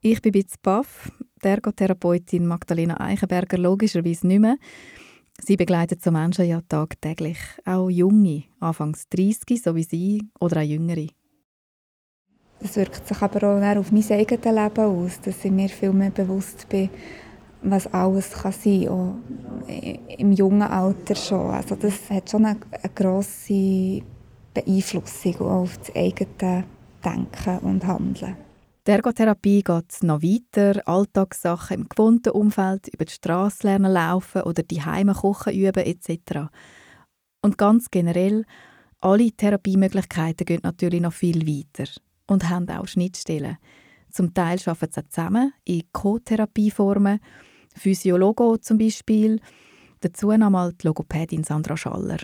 Ich 0.01 0.21
bin 0.21 0.31
bisschen 0.31 0.59
baff. 0.61 1.11
Die 1.43 1.47
Ergotherapeutin 1.47 2.47
Magdalena 2.47 2.99
Eichenberger 2.99 3.57
logischerweise 3.57 4.25
nicht 4.27 4.39
mehr. 4.39 4.57
Sie 5.39 5.55
begleitet 5.55 6.01
so 6.01 6.11
Menschen 6.11 6.47
ja 6.47 6.61
tagtäglich, 6.67 7.37
auch 7.65 7.89
junge, 7.89 8.43
anfangs 8.59 9.07
30, 9.09 9.61
so 9.61 9.75
wie 9.75 9.83
sie, 9.83 10.23
oder 10.39 10.61
auch 10.61 10.65
jüngere. 10.65 11.07
Das 12.59 12.75
wirkt 12.75 13.07
sich 13.07 13.21
aber 13.21 13.43
auch 13.43 13.77
auf 13.77 13.91
mein 13.91 14.03
eigenes 14.09 14.43
Leben 14.43 14.83
aus, 14.83 15.21
dass 15.21 15.45
ich 15.45 15.51
mir 15.51 15.69
viel 15.69 15.93
mehr 15.93 16.09
bewusst 16.09 16.67
bin, 16.69 16.89
was 17.61 17.87
alles 17.87 18.31
kann 18.31 18.51
sein 18.51 18.85
kann, 18.85 18.89
auch 18.89 19.15
im 20.17 20.31
jungen 20.31 20.61
Alter 20.61 21.15
schon. 21.15 21.51
Also 21.51 21.75
das 21.75 22.09
hat 22.09 22.29
schon 22.29 22.45
eine, 22.45 22.59
eine 22.71 22.93
grosse 22.93 24.01
Beeinflussung 24.53 25.41
auf 25.41 25.77
das 25.77 25.95
eigene 25.95 26.63
Denken 27.03 27.57
und 27.59 27.85
Handeln. 27.85 28.37
Die 28.87 28.91
Ergotherapie 28.91 29.63
geht 29.63 30.03
noch 30.03 30.21
weiter, 30.21 30.81
Alltagssachen 30.87 31.81
im 31.81 31.89
gewohnten 31.89 32.29
Umfeld, 32.29 32.87
über 32.87 33.03
die 33.03 33.11
Straße 33.11 33.67
lernen 33.67 33.91
laufen 33.91 34.43
oder 34.43 34.63
die 34.63 34.81
Heime 34.81 35.13
kochen 35.13 35.53
üben 35.53 35.83
etc. 35.83 36.47
Und 37.41 37.57
ganz 37.57 37.91
generell, 37.91 38.45
alle 39.01 39.31
Therapiemöglichkeiten 39.31 40.45
gehen 40.45 40.61
natürlich 40.63 41.01
noch 41.01 41.11
viel 41.11 41.45
weiter 41.45 41.89
und 42.27 42.49
haben 42.49 42.69
auch 42.69 42.87
Schnittstellen. 42.87 43.57
Zum 44.09 44.33
Teil 44.33 44.57
arbeiten 44.65 44.93
sie 44.93 45.09
zusammen 45.09 45.53
in 45.65 45.83
Co-Therapieformen, 45.91 47.19
Physiologo 47.77 48.57
zum 48.57 48.77
Beispiel, 48.77 49.39
dazu 50.01 50.31
nochmal 50.31 50.73
die 50.73 50.87
Logopädin 50.87 51.43
Sandra 51.43 51.77
Schaller. 51.77 52.19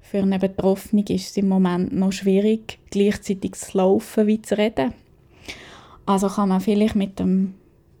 Für 0.00 0.18
einen 0.18 0.40
Betroffenen 0.40 1.06
ist 1.06 1.30
es 1.30 1.36
im 1.36 1.48
Moment 1.48 1.92
noch 1.92 2.12
schwierig, 2.12 2.78
gleichzeitig 2.90 3.52
zu 3.56 3.76
laufen 3.76 4.26
wie 4.26 4.40
zu 4.40 4.56
reden. 4.56 4.94
Also 6.06 6.28
kann 6.28 6.48
man 6.48 6.62
vielleicht 6.62 6.94
mit 6.94 7.18
dem, 7.18 7.54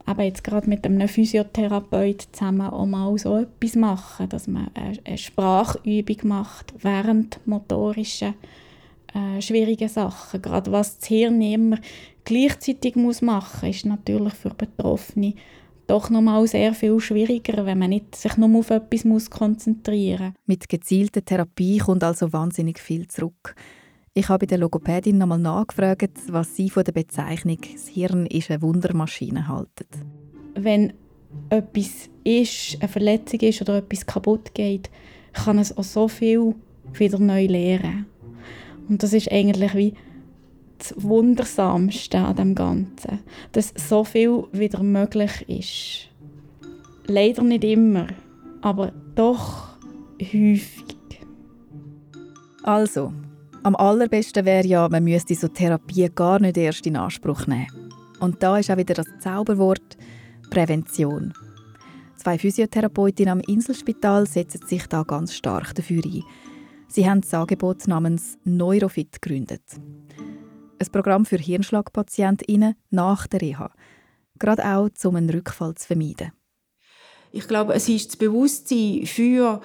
eben 0.08 0.20
jetzt 0.22 0.42
gerade 0.42 0.68
mit 0.68 0.86
einem 0.86 1.06
Physiotherapeut 1.06 2.28
zusammen 2.32 2.70
auch 2.70 2.86
mal 2.86 3.18
so 3.18 3.36
etwas 3.36 3.76
machen, 3.76 4.28
dass 4.30 4.46
man 4.46 4.70
eine 4.74 5.18
Sprachübung 5.18 6.16
macht 6.22 6.72
während 6.78 7.46
motorischen 7.46 8.32
äh, 9.14 9.42
schwierigen 9.42 9.88
Sachen. 9.88 10.40
Gerade 10.40 10.72
was 10.72 10.98
das 10.98 11.08
Hirn 11.08 11.42
immer 11.42 11.78
gleichzeitig 12.24 12.96
muss 12.96 13.20
machen, 13.20 13.68
ist 13.68 13.84
natürlich 13.84 14.32
für 14.32 14.54
Betroffene 14.54 15.34
doch 15.88 16.10
noch 16.10 16.20
mal 16.20 16.46
sehr 16.46 16.74
viel 16.74 17.00
schwieriger, 17.00 17.66
wenn 17.66 17.78
man 17.78 17.90
nicht 17.90 18.14
sich 18.14 18.36
nur 18.36 18.58
auf 18.58 18.70
etwas 18.70 19.04
muss 19.04 19.30
konzentrieren 19.30 20.28
muss. 20.28 20.46
Mit 20.46 20.68
gezielter 20.68 21.24
Therapie 21.24 21.78
kommt 21.78 22.04
also 22.04 22.32
wahnsinnig 22.32 22.78
viel 22.78 23.08
zurück. 23.08 23.56
Ich 24.14 24.28
habe 24.28 24.46
der 24.46 24.58
Logopädin 24.58 25.18
nochmal 25.18 25.38
nachgefragt, 25.38 26.10
was 26.28 26.54
sie 26.54 26.70
von 26.70 26.84
der 26.84 26.92
Bezeichnung 26.92 27.58
«Das 27.72 27.88
Hirn 27.88 28.26
ist 28.26 28.50
eine 28.50 28.62
Wundermaschine» 28.62 29.48
halten. 29.48 29.86
Wenn 30.54 30.92
etwas 31.50 32.10
ist, 32.24 32.76
eine 32.80 32.88
Verletzung 32.88 33.40
ist 33.40 33.60
oder 33.62 33.78
etwas 33.78 34.04
kaputt 34.04 34.54
geht, 34.54 34.90
kann 35.32 35.58
es 35.58 35.76
auch 35.76 35.84
so 35.84 36.08
viel 36.08 36.54
wieder 36.94 37.18
neu 37.18 37.46
lernen. 37.46 38.06
Und 38.88 39.02
das 39.02 39.12
ist 39.12 39.30
eigentlich 39.30 39.74
wie 39.74 39.94
das 40.78 40.94
Wundersamste 40.96 42.18
an 42.18 42.36
dem 42.36 42.54
Ganzen, 42.54 43.20
dass 43.52 43.72
so 43.76 44.04
viel 44.04 44.44
wieder 44.52 44.82
möglich 44.82 45.48
ist. 45.48 46.08
Leider 47.06 47.42
nicht 47.42 47.64
immer, 47.64 48.06
aber 48.60 48.92
doch 49.14 49.76
häufig. 50.20 50.96
Also, 52.62 53.12
am 53.62 53.76
allerbesten 53.76 54.44
wäre 54.44 54.66
ja, 54.66 54.88
man 54.88 55.04
müsste 55.04 55.34
so 55.34 55.48
Therapie 55.48 56.08
gar 56.14 56.40
nicht 56.40 56.56
erst 56.56 56.86
in 56.86 56.96
Anspruch 56.96 57.46
nehmen. 57.46 57.66
Und 58.20 58.42
da 58.42 58.58
ist 58.58 58.70
auch 58.70 58.76
wieder 58.76 58.94
das 58.94 59.06
Zauberwort 59.20 59.96
Prävention. 60.50 61.32
Zwei 62.16 62.38
Physiotherapeutinnen 62.38 63.32
am 63.32 63.40
Inselspital 63.40 64.26
setzen 64.26 64.66
sich 64.66 64.86
da 64.86 65.02
ganz 65.02 65.34
stark 65.34 65.74
dafür 65.74 66.02
ein. 66.04 66.24
Sie 66.88 67.08
haben 67.08 67.20
das 67.20 67.34
Angebot 67.34 67.86
namens 67.86 68.38
Neurofit 68.44 69.20
gegründet. 69.20 69.62
Ein 70.80 70.92
Programm 70.92 71.26
für 71.26 71.38
Hirnschlagpatientinnen 71.38 72.76
nach 72.90 73.26
der 73.26 73.40
Reha. 73.40 73.72
Gerade 74.38 74.64
auch, 74.64 74.88
um 75.04 75.16
einen 75.16 75.30
Rückfall 75.30 75.74
zu 75.74 75.88
vermeiden. 75.88 76.32
Ich 77.32 77.48
glaube, 77.48 77.74
es 77.74 77.88
ist 77.88 78.10
das 78.10 78.16
Bewusstsein 78.16 79.04
für, 79.04 79.60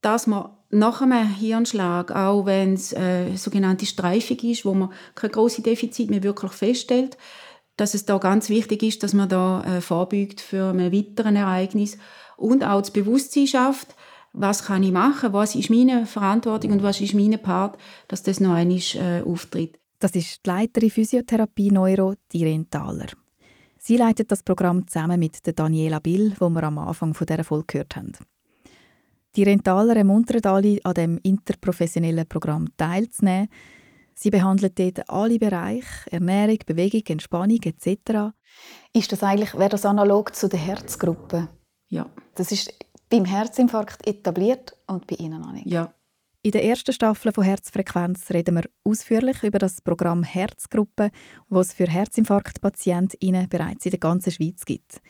dass 0.00 0.26
man 0.26 0.50
nach 0.70 1.00
einem 1.00 1.28
Hirnschlag, 1.28 2.10
auch 2.10 2.44
wenn 2.44 2.74
es 2.74 2.92
äh, 2.92 3.36
sogenannte 3.36 3.86
Streifung 3.86 4.38
ist, 4.38 4.64
wo 4.64 4.74
man 4.74 4.92
kein 5.14 5.30
großes 5.30 5.62
Defizit 5.62 6.10
mehr 6.10 6.24
wirklich 6.24 6.52
feststellt, 6.52 7.16
dass 7.76 7.94
es 7.94 8.04
da 8.04 8.18
ganz 8.18 8.48
wichtig 8.48 8.82
ist, 8.82 9.02
dass 9.04 9.14
man 9.14 9.28
da 9.28 9.62
äh, 9.62 9.80
vorbeugt 9.80 10.40
für 10.40 10.70
ein 10.70 10.92
weiteren 10.92 11.36
Ereignis 11.36 11.98
und 12.36 12.64
auch 12.64 12.80
das 12.80 12.90
Bewusstsein 12.90 13.46
schafft, 13.46 13.94
was 14.32 14.64
kann 14.64 14.82
ich 14.82 14.92
machen, 14.92 15.32
was 15.32 15.54
ist 15.54 15.70
meine 15.70 16.04
Verantwortung 16.04 16.72
und 16.72 16.82
was 16.82 17.00
ist 17.00 17.14
mein 17.14 17.40
Part, 17.40 17.78
dass 18.08 18.24
das 18.24 18.40
noch 18.40 18.54
einmal 18.54 18.80
äh, 18.94 19.22
auftritt. 19.22 19.78
Das 19.98 20.14
ist 20.14 20.44
die 20.44 20.50
Leiterin 20.50 20.90
Physiotherapie 20.90 21.70
Neuro, 21.70 22.14
die 22.32 22.44
Rentaler. 22.44 23.06
Sie 23.78 23.96
leitet 23.96 24.30
das 24.30 24.42
Programm 24.42 24.86
zusammen 24.86 25.18
mit 25.18 25.46
der 25.46 25.52
Daniela 25.52 26.00
Bill, 26.00 26.34
wo 26.38 26.50
wir 26.50 26.62
am 26.64 26.78
Anfang 26.78 27.14
von 27.14 27.26
dieser 27.26 27.44
Folge 27.44 27.66
gehört 27.68 27.96
haben. 27.96 28.12
Die 29.36 29.42
Rentaler 29.42 29.96
ermuntern 29.96 30.44
alle, 30.44 30.80
an 30.82 30.94
dem 30.94 31.20
interprofessionellen 31.22 32.26
Programm 32.26 32.68
teilzunehmen. 32.76 33.48
Sie 34.14 34.30
behandeln 34.30 34.72
dort 34.74 35.10
alle 35.10 35.38
Bereiche, 35.38 36.10
Ernährung, 36.10 36.58
Bewegung, 36.66 37.02
Entspannung 37.06 37.60
etc. 37.62 38.34
Ist 38.94 39.12
das 39.12 39.22
eigentlich, 39.22 39.54
wäre 39.54 39.68
das 39.68 39.84
analog 39.84 40.34
zu 40.34 40.48
der 40.48 40.58
Herzgruppe? 40.58 41.48
Ja. 41.88 42.10
Das 42.34 42.50
ist 42.50 42.72
beim 43.10 43.24
Herzinfarkt 43.26 44.06
etabliert 44.06 44.74
und 44.86 45.06
bei 45.06 45.16
Ihnen 45.16 45.40
noch 45.40 45.52
nicht? 45.52 45.66
Ja. 45.66 45.92
In 46.46 46.52
der 46.52 46.62
ersten 46.62 46.92
Staffel 46.92 47.32
von 47.32 47.42
Herzfrequenz 47.42 48.30
reden 48.30 48.54
wir 48.54 48.70
ausführlich 48.84 49.42
über 49.42 49.58
das 49.58 49.80
Programm 49.80 50.22
Herzgruppe, 50.22 51.10
das 51.50 51.66
es 51.66 51.72
für 51.72 51.88
Herzinfarktpatientinnen 51.88 53.48
bereits 53.48 53.84
in 53.84 53.90
der 53.90 53.98
ganzen 53.98 54.30
Schweiz 54.30 54.64
gibt. 54.64 55.00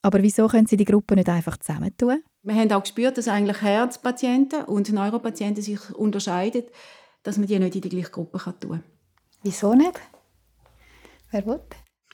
Aber 0.00 0.22
wieso 0.22 0.48
können 0.48 0.66
Sie 0.66 0.78
die 0.78 0.86
Gruppe 0.86 1.14
nicht 1.14 1.28
einfach 1.28 1.58
zusammentun? 1.58 2.24
Wir 2.42 2.54
haben 2.54 2.72
auch 2.72 2.80
gespürt, 2.80 3.18
dass 3.18 3.28
eigentlich 3.28 3.60
Herzpatienten 3.60 4.64
und 4.64 4.90
Neuropatienten 4.90 5.62
sich 5.62 5.94
unterscheiden, 5.94 6.62
dass 7.22 7.36
man 7.36 7.48
die 7.48 7.58
nicht 7.58 7.74
in 7.74 7.82
die 7.82 7.90
gleiche 7.90 8.12
Gruppe 8.12 8.38
tun 8.58 8.70
kann. 8.70 8.84
Wieso 9.42 9.74
nicht? 9.74 10.00
Wer 11.32 11.44
will? 11.44 11.60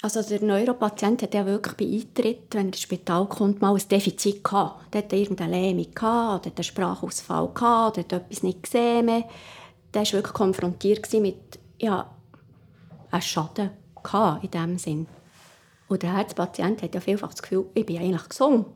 Also 0.04 0.20
der 0.20 0.42
Neuropatient 0.42 1.22
hat 1.22 1.32
ja 1.32 1.46
wirklich 1.46 1.76
bei 1.76 1.84
Eintritt, 1.84 2.52
wenn 2.54 2.66
er 2.66 2.72
ins 2.72 2.80
Spital 2.80 3.24
kommt, 3.26 3.60
mal 3.60 3.72
ein 3.72 3.88
Defizit 3.88 4.42
gehabt. 4.42 4.92
Der 4.92 5.02
hat 5.02 5.12
irgendeine 5.12 5.52
Lähmung 5.52 5.94
gehabt, 5.94 6.46
oder 6.46 6.56
einen 6.56 6.64
Sprachausfall 6.64 7.48
gehabt, 7.54 7.98
hat 7.98 8.12
etwas 8.12 8.42
nicht 8.42 8.64
gesehen 8.64 9.06
mehr. 9.06 9.22
Der 9.94 10.02
war 10.02 10.12
wirklich 10.12 10.34
konfrontiert 10.34 11.12
mit 11.12 11.60
ja, 11.78 12.10
einem 13.12 13.22
Schaden 13.22 13.70
gehabt, 14.02 14.42
in 14.42 14.50
diesem 14.50 14.78
Sinn. 14.78 15.06
Und 15.86 16.02
der 16.02 16.16
Herzpatient 16.16 16.82
hat 16.82 16.96
ja 16.96 17.00
vielfach 17.00 17.30
das 17.30 17.42
Gefühl, 17.42 17.66
ich 17.74 17.86
bin 17.86 17.98
eigentlich 17.98 18.28
gesund. 18.28 18.66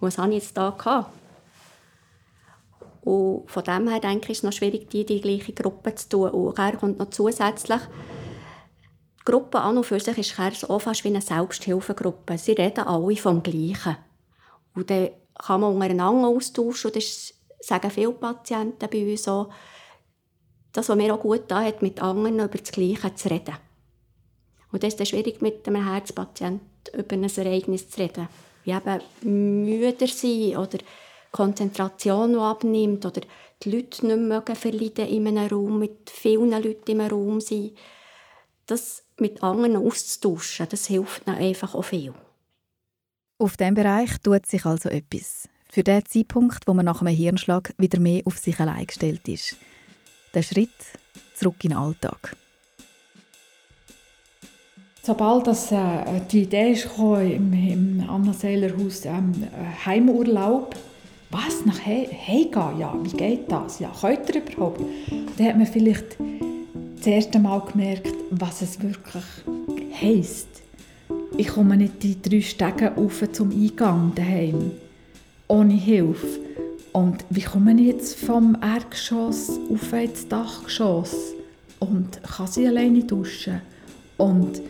Was 0.00 0.18
habe 0.18 0.30
ich 0.30 0.42
jetzt 0.42 0.56
da 0.56 0.70
gehabt? 0.70 1.12
Und 3.02 3.48
von 3.48 3.62
dem 3.62 3.86
her 3.86 4.00
denke 4.00 4.24
ich, 4.24 4.30
ist 4.30 4.38
es 4.38 4.42
noch 4.42 4.52
schwierig, 4.52 4.90
die 4.90 5.02
in 5.02 5.06
die 5.06 5.20
gleiche 5.20 5.52
Gruppe 5.52 5.94
zu 5.94 6.08
tun. 6.08 6.30
Und 6.30 6.58
er 6.58 6.76
kommt 6.76 6.98
noch 6.98 7.10
zusätzlich 7.10 7.80
die 9.26 9.30
Gruppe 9.30 9.60
an 9.60 9.78
und 9.78 9.84
für 9.84 10.00
sich 10.00 10.18
ist 10.18 10.36
Kers 10.36 10.68
auch 10.68 10.80
fast 10.80 11.04
wie 11.04 11.08
eine 11.08 11.22
Selbsthilfegruppe. 11.22 12.36
Sie 12.36 12.52
reden 12.52 12.86
alle 12.86 13.16
vom 13.16 13.42
Gleichen. 13.42 13.96
Und 14.74 14.90
dann 14.90 15.10
kann 15.38 15.60
man 15.60 15.74
untereinander 15.74 16.28
austauschen. 16.28 16.88
Und 16.88 16.96
das 16.96 17.34
sagen 17.60 17.90
viele 17.90 18.12
Patienten 18.12 18.88
bei 18.90 19.10
uns 19.10 19.26
auch, 19.28 19.50
das, 20.72 20.88
was 20.88 20.96
mir 20.96 21.14
auch 21.14 21.20
gut 21.20 21.44
da 21.48 21.62
hat, 21.62 21.82
mit 21.82 22.02
anderen 22.02 22.40
über 22.40 22.58
das 22.58 22.72
Gleiche 22.72 23.14
zu 23.14 23.30
reden. 23.30 23.54
Und 24.72 24.82
das 24.82 24.94
ist 24.94 24.98
dann 24.98 25.06
schwierig, 25.06 25.40
mit 25.40 25.66
einem 25.68 25.88
Herzpatienten 25.88 26.68
über 26.92 27.14
ein 27.14 27.22
Ereignis 27.22 27.88
zu 27.88 28.00
reden. 28.00 28.28
Wie 28.64 28.72
eben 28.72 29.64
müder 29.64 30.06
sein 30.08 30.56
oder 30.56 30.78
Konzentration, 31.30 32.32
die 32.32 32.38
abnimmt 32.38 33.06
oder 33.06 33.20
die 33.62 33.70
Leute 33.70 34.06
nicht 34.06 34.18
mehr 34.18 34.56
verleiden 34.56 35.06
in 35.06 35.26
einem 35.28 35.48
Raum, 35.48 35.78
mit 35.78 36.10
vielen 36.10 36.50
Leuten 36.50 36.90
in 36.90 37.00
einem 37.00 37.12
Raum 37.12 37.40
sein. 37.40 37.70
Das 38.66 39.03
mit 39.20 39.42
anderen 39.42 39.76
auszutauschen, 39.76 40.66
das 40.70 40.86
hilft 40.86 41.26
ihnen 41.26 41.36
einfach 41.36 41.74
auch 41.74 41.82
viel. 41.82 42.14
Auf 43.38 43.56
diesem 43.56 43.74
Bereich 43.74 44.18
tut 44.22 44.46
sich 44.46 44.64
also 44.64 44.88
etwas. 44.88 45.48
Für 45.70 45.82
den 45.82 46.04
Zeitpunkt, 46.06 46.66
wo 46.66 46.74
man 46.74 46.84
nach 46.84 47.00
einem 47.00 47.14
Hirnschlag 47.14 47.74
wieder 47.78 47.98
mehr 47.98 48.22
auf 48.24 48.38
sich 48.38 48.58
allein 48.60 48.86
gestellt 48.86 49.26
ist. 49.28 49.56
Der 50.32 50.42
Schritt 50.42 50.70
zurück 51.34 51.56
in 51.64 51.70
den 51.70 51.78
Alltag. 51.78 52.36
Sobald 55.02 55.46
das, 55.46 55.70
äh, 55.70 56.20
die 56.30 56.42
Idee 56.42 56.72
ist 56.72 56.88
im, 56.96 57.52
im 57.52 58.08
Anna-Seiler-Haus 58.08 59.04
ähm, 59.04 59.32
Heimurlaub, 59.84 60.74
was, 61.30 61.66
nach 61.66 61.84
Hause 61.84 62.08
gehen? 62.16 62.78
Ja, 62.78 62.96
wie 63.02 63.16
geht 63.16 63.50
das? 63.50 63.80
Ja, 63.80 63.92
könnt 64.00 64.34
ihr 64.34 64.40
überhaupt? 64.40 64.80
Dann 65.36 65.46
hat 65.46 65.58
man 65.58 65.66
vielleicht 65.66 66.16
das 67.04 67.12
erste 67.12 67.38
Mal 67.38 67.60
gemerkt, 67.60 68.14
was 68.30 68.62
es 68.62 68.80
wirklich 68.80 69.24
heisst. 70.00 70.48
Ich 71.36 71.48
komme 71.48 71.76
nicht 71.76 72.02
die 72.02 72.22
drei 72.22 72.40
Stege 72.40 72.96
auf 72.96 73.22
zum 73.30 73.50
Eingang 73.50 74.14
daheim 74.14 74.70
ohne 75.46 75.74
Hilfe. 75.74 76.40
Und 76.92 77.26
wie 77.28 77.42
komme 77.42 77.74
ich 77.74 77.88
jetzt 77.88 78.18
vom 78.18 78.56
Erdgeschoss 78.58 79.60
auf 79.70 79.92
ins 79.92 80.28
Dachgeschoss 80.28 81.34
und 81.78 82.22
kann 82.22 82.46
sie 82.46 82.66
alleine 82.66 83.04
duschen 83.04 83.60
und 84.16 84.62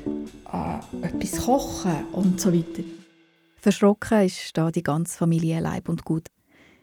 äh, 0.53 1.07
etwas 1.07 1.47
kochen 1.47 2.05
und 2.11 2.41
so 2.41 2.53
weiter. 2.53 2.83
Verschrocken 3.59 4.23
ist 4.23 4.51
da 4.55 4.73
die 4.73 4.83
ganze 4.83 5.17
Familie 5.17 5.61
Leib 5.61 5.89
und 5.89 6.05
Gut. 6.05 6.27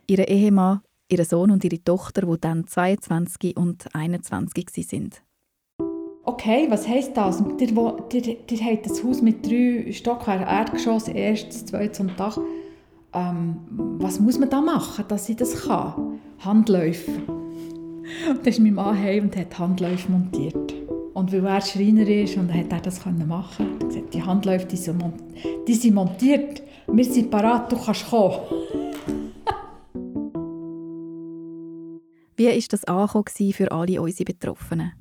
Ihre 0.07 0.29
Ehemann, 0.29 0.79
ihr 1.09 1.25
Sohn 1.25 1.51
und 1.51 1.65
ihre 1.65 1.83
Tochter, 1.83 2.21
die 2.21 2.39
dann 2.39 2.67
22 2.67 3.57
und 3.57 3.93
21 3.93 4.87
sind 4.87 5.21
okay, 6.23 6.67
was 6.69 6.87
heisst 6.87 7.15
das? 7.17 7.43
Ihr, 7.59 7.67
ihr, 7.69 8.37
ihr 8.49 8.65
habt 8.65 8.87
ein 8.87 9.03
Haus 9.03 9.21
mit 9.21 9.45
drei 9.45 9.91
Stockwerken, 9.91 10.47
Erdgeschoss, 10.47 11.07
erstes, 11.07 11.65
zweites 11.65 11.99
und 11.99 12.19
Dach. 12.19 12.37
Ähm, 13.13 13.57
was 13.99 14.19
muss 14.19 14.39
man 14.39 14.49
da 14.49 14.61
machen, 14.61 15.05
dass 15.07 15.29
ich 15.29 15.35
das 15.35 15.67
kann? 15.67 16.19
Handläufe. 16.39 17.11
Und 18.29 18.39
dann 18.39 18.45
ist 18.45 18.59
mein 18.59 18.73
Mann 18.73 18.97
heim 18.97 19.25
und 19.25 19.35
hat 19.35 19.57
Handläufe 19.57 20.11
montiert. 20.11 20.73
Und 21.13 21.31
weil 21.33 21.45
er 21.45 21.61
Schreiner 21.61 22.07
ist 22.07 22.37
und 22.37 22.53
hat 22.53 22.71
er 22.71 22.79
das 22.79 23.05
machen 23.05 23.79
er 23.79 23.87
gesagt, 23.87 24.13
die 24.13 24.23
Handläufe 24.23 24.65
die 24.65 24.77
sind, 24.77 25.03
die 25.67 25.73
sind 25.73 25.93
montiert, 25.93 26.63
wir 26.87 27.05
sind 27.05 27.29
parat, 27.29 27.69
du 27.71 27.77
kannst 27.77 28.09
kommen. 28.09 28.39
Wie 32.37 32.47
war 32.47 32.53
das 32.69 32.85
für 33.53 33.71
alle 33.71 34.01
unsere 34.01 34.25
Betroffenen? 34.25 34.93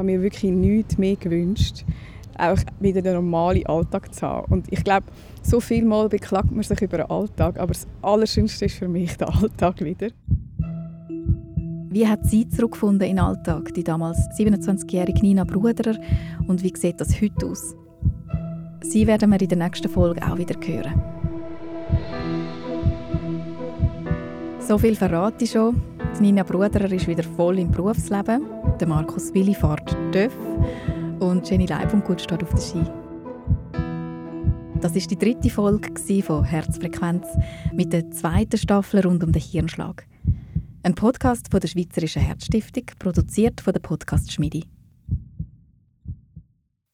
Habe 0.00 0.12
mir 0.12 0.22
wirklich 0.22 0.50
nichts 0.50 0.96
mehr 0.96 1.14
gewünscht, 1.14 1.84
auch 2.38 2.56
wieder 2.78 3.02
den 3.02 3.12
normalen 3.12 3.66
Alltag 3.66 4.14
zu 4.14 4.26
haben. 4.26 4.50
Und 4.50 4.72
ich 4.72 4.82
glaube, 4.82 5.04
so 5.42 5.60
viel 5.60 5.84
Mal 5.84 6.08
beklagt 6.08 6.50
man 6.50 6.62
sich 6.62 6.80
über 6.80 6.96
den 6.96 7.10
Alltag, 7.10 7.60
aber 7.60 7.74
das 7.74 7.86
Allerschönste 8.00 8.64
ist 8.64 8.76
für 8.76 8.88
mich 8.88 9.18
der 9.18 9.28
Alltag 9.28 9.84
wieder. 9.84 10.08
Wie 11.90 12.08
hat 12.08 12.24
sie 12.24 12.48
zurückgefunden 12.48 13.10
in 13.10 13.16
den 13.16 13.24
Alltag, 13.26 13.74
die 13.74 13.84
damals 13.84 14.16
27-jährige 14.38 15.20
Nina 15.20 15.44
Bruderer, 15.44 15.98
und 16.48 16.62
wie 16.62 16.72
sieht 16.74 16.98
das 16.98 17.20
heute 17.20 17.44
aus? 17.44 17.76
Sie 18.80 19.06
werden 19.06 19.28
wir 19.28 19.42
in 19.42 19.48
der 19.50 19.58
nächsten 19.58 19.90
Folge 19.90 20.26
auch 20.26 20.38
wieder 20.38 20.54
hören. 20.66 20.94
So 24.60 24.78
viel 24.78 24.96
verrate 24.96 25.44
ich 25.44 25.50
schon. 25.50 25.82
Die 26.16 26.22
Nina 26.22 26.42
Bruderer 26.42 26.90
ist 26.90 27.06
wieder 27.06 27.22
voll 27.22 27.58
im 27.58 27.70
Berufsleben. 27.70 28.59
Der 28.80 28.88
Markus 28.88 29.34
Willi 29.34 29.54
fährt 29.54 29.94
TÜV 30.10 30.34
und 31.18 31.48
Jenny 31.50 31.66
Leibundgut 31.66 32.22
steht 32.22 32.42
auf 32.42 32.48
der 32.48 32.60
Ski. 32.60 32.82
Das 34.80 34.96
ist 34.96 35.10
die 35.10 35.18
dritte 35.18 35.50
Folge 35.50 35.90
von 36.22 36.44
Herzfrequenz 36.44 37.26
mit 37.74 37.92
der 37.92 38.10
zweiten 38.10 38.56
Staffel 38.56 39.06
rund 39.06 39.22
um 39.22 39.32
den 39.32 39.42
Hirnschlag. 39.42 40.06
Ein 40.82 40.94
Podcast 40.94 41.48
von 41.50 41.60
der 41.60 41.68
Schweizerischen 41.68 42.22
Herzstiftung, 42.22 42.84
produziert 42.98 43.60
von 43.60 43.74
der 43.74 43.80
Podcast 43.80 44.32
Schmidi. 44.32 44.64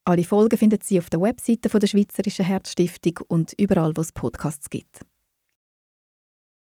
Alle 0.05 0.25
Folgen 0.25 0.59
finden 0.59 0.81
Sie 0.83 0.99
auf 0.99 1.09
der 1.09 1.21
Webseite 1.21 1.69
von 1.69 1.79
der 1.79 1.87
Schweizerischen 1.87 2.47
Herzstiftung 2.47 3.21
und 3.29 3.53
überall, 3.59 3.97
wo 3.97 4.01
es 4.01 4.11
Podcasts 4.11 4.69
gibt. 4.71 5.07